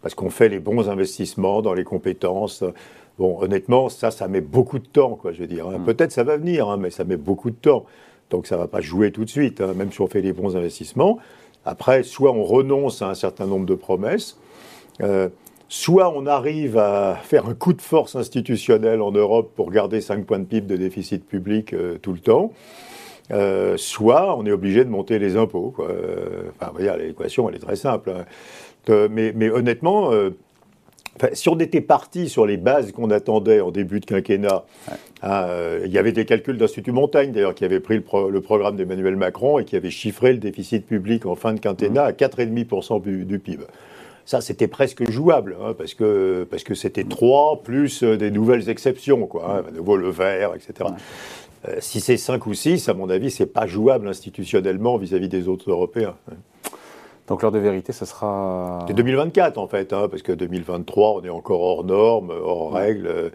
parce 0.00 0.14
qu'on 0.14 0.30
fait 0.30 0.48
les 0.48 0.60
bons 0.60 0.88
investissements 0.88 1.60
dans 1.60 1.74
les 1.74 1.82
compétences. 1.82 2.62
Bon, 3.18 3.38
honnêtement, 3.40 3.88
ça, 3.88 4.12
ça 4.12 4.28
met 4.28 4.42
beaucoup 4.42 4.78
de 4.78 4.86
temps, 4.86 5.16
quoi, 5.16 5.32
je 5.32 5.40
veux 5.40 5.48
dire. 5.48 5.66
Hein. 5.66 5.78
Hmm. 5.78 5.84
Peut-être 5.86 6.12
ça 6.12 6.22
va 6.22 6.36
venir, 6.36 6.68
hein, 6.68 6.76
mais 6.76 6.90
ça 6.90 7.02
met 7.02 7.16
beaucoup 7.16 7.50
de 7.50 7.56
temps. 7.56 7.84
Donc 8.30 8.46
ça 8.46 8.54
ne 8.54 8.60
va 8.60 8.68
pas 8.68 8.80
jouer 8.80 9.10
tout 9.10 9.24
de 9.24 9.30
suite, 9.30 9.60
hein, 9.60 9.72
même 9.74 9.90
si 9.90 10.00
on 10.00 10.06
fait 10.06 10.20
les 10.20 10.32
bons 10.32 10.56
investissements. 10.56 11.18
Après, 11.66 12.04
soit 12.04 12.32
on 12.32 12.44
renonce 12.44 13.02
à 13.02 13.08
un 13.08 13.14
certain 13.14 13.46
nombre 13.46 13.66
de 13.66 13.74
promesses, 13.74 14.38
euh, 15.02 15.28
soit 15.68 16.12
on 16.16 16.24
arrive 16.24 16.78
à 16.78 17.16
faire 17.16 17.46
un 17.46 17.54
coup 17.54 17.72
de 17.72 17.82
force 17.82 18.14
institutionnel 18.14 19.02
en 19.02 19.10
Europe 19.10 19.50
pour 19.56 19.72
garder 19.72 20.00
5 20.00 20.24
points 20.24 20.38
de 20.38 20.44
PIB 20.44 20.68
de 20.68 20.76
déficit 20.76 21.26
public 21.26 21.72
euh, 21.72 21.98
tout 21.98 22.12
le 22.12 22.20
temps, 22.20 22.52
euh, 23.32 23.76
soit 23.76 24.38
on 24.38 24.46
est 24.46 24.52
obligé 24.52 24.84
de 24.84 24.90
monter 24.90 25.18
les 25.18 25.36
impôts. 25.36 25.74
Enfin, 26.60 26.72
l'équation, 26.98 27.48
elle 27.48 27.56
est 27.56 27.60
très 27.60 27.76
simple. 27.76 28.10
Hein. 28.10 28.24
Mais, 29.10 29.32
mais, 29.34 29.50
honnêtement, 29.50 30.12
si 31.32 31.48
on 31.48 31.58
était 31.58 31.80
parti 31.80 32.28
sur 32.28 32.46
les 32.46 32.56
bases 32.56 32.92
qu'on 32.92 33.10
attendait 33.10 33.60
en 33.60 33.70
début 33.70 34.00
de 34.00 34.06
quinquennat, 34.06 34.64
hein, 35.22 35.46
il 35.84 35.90
y 35.90 35.98
avait 35.98 36.12
des 36.12 36.24
calculs 36.24 36.58
d'Institut 36.58 36.92
Montagne 36.92 37.32
d'ailleurs 37.32 37.54
qui 37.54 37.64
avait 37.64 37.80
pris 37.80 37.96
le, 37.96 38.40
programme 38.40 38.76
d'Emmanuel 38.76 39.16
Macron 39.16 39.58
et 39.58 39.64
qui 39.64 39.76
avait 39.76 39.90
chiffré 39.90 40.32
le 40.32 40.38
déficit 40.38 40.86
public 40.86 41.26
en 41.26 41.34
fin 41.34 41.54
de 41.54 41.60
quinquennat 41.60 42.04
à 42.04 42.12
4,5% 42.12 43.02
du, 43.02 43.24
du, 43.24 43.38
PIB. 43.38 43.64
Ça, 44.26 44.40
c'était 44.40 44.66
presque 44.66 45.08
jouable, 45.08 45.56
hein, 45.62 45.74
parce 45.78 45.94
que 45.94 46.46
parce 46.50 46.64
que 46.64 46.74
c'était 46.74 47.04
3 47.04 47.62
plus 47.62 48.02
euh, 48.02 48.16
des 48.16 48.32
nouvelles 48.32 48.68
exceptions, 48.68 49.26
quoi, 49.26 49.62
hein, 49.64 49.70
nouveau 49.72 49.96
le 49.96 50.10
vert, 50.10 50.52
etc. 50.54 50.90
Euh, 51.68 51.76
si 51.78 52.00
c'est 52.00 52.16
5 52.16 52.44
ou 52.46 52.54
6, 52.54 52.88
à 52.88 52.94
mon 52.94 53.08
avis, 53.08 53.30
c'est 53.30 53.46
pas 53.46 53.66
jouable 53.66 54.08
institutionnellement 54.08 54.96
vis-à-vis 54.96 55.28
des 55.28 55.46
autres 55.46 55.70
Européens. 55.70 56.16
Donc 57.26 57.42
l'heure 57.42 57.52
de 57.52 57.58
vérité, 57.58 57.92
ce 57.92 58.04
sera... 58.04 58.84
C'est 58.86 58.94
2024 58.94 59.58
en 59.58 59.66
fait, 59.66 59.92
hein, 59.92 60.08
parce 60.08 60.22
que 60.22 60.32
2023, 60.32 61.14
on 61.14 61.24
est 61.24 61.28
encore 61.28 61.60
hors 61.60 61.84
normes, 61.84 62.30
hors 62.30 62.72
règles, 62.72 63.06
euh, 63.06 63.30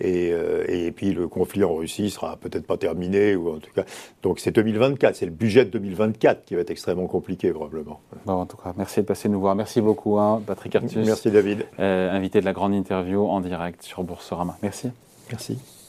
et, 0.00 0.30
euh, 0.32 0.64
et, 0.68 0.92
puis 0.92 1.12
le 1.12 1.28
conflit 1.28 1.64
en 1.64 1.74
Russie 1.74 2.10
sera 2.10 2.36
peut-être 2.36 2.66
pas 2.66 2.76
terminé, 2.76 3.34
ou 3.34 3.54
en 3.54 3.58
tout 3.58 3.70
cas... 3.74 3.84
Donc 4.22 4.38
c'est 4.38 4.52
2024, 4.52 5.16
c'est 5.16 5.26
le 5.26 5.32
budget 5.32 5.64
de 5.64 5.70
2024 5.70 6.44
qui 6.44 6.54
va 6.54 6.60
être 6.60 6.70
extrêmement 6.70 7.06
compliqué 7.06 7.50
probablement. 7.50 8.00
Bon, 8.26 8.34
en 8.34 8.46
tout 8.46 8.56
cas, 8.56 8.72
merci 8.76 9.00
de 9.00 9.06
passer 9.06 9.28
nous 9.28 9.40
voir. 9.40 9.54
Merci 9.54 9.80
beaucoup, 9.80 10.18
hein, 10.18 10.40
Patrick 10.46 10.76
Artus. 10.76 10.96
Merci 10.96 11.30
David. 11.30 11.66
Euh, 11.80 12.10
invité 12.10 12.40
de 12.40 12.44
la 12.44 12.52
grande 12.52 12.74
interview 12.74 13.26
en 13.26 13.40
direct 13.40 13.82
sur 13.82 14.04
Boursorama. 14.04 14.56
Merci. 14.62 14.90
Merci. 15.30 15.81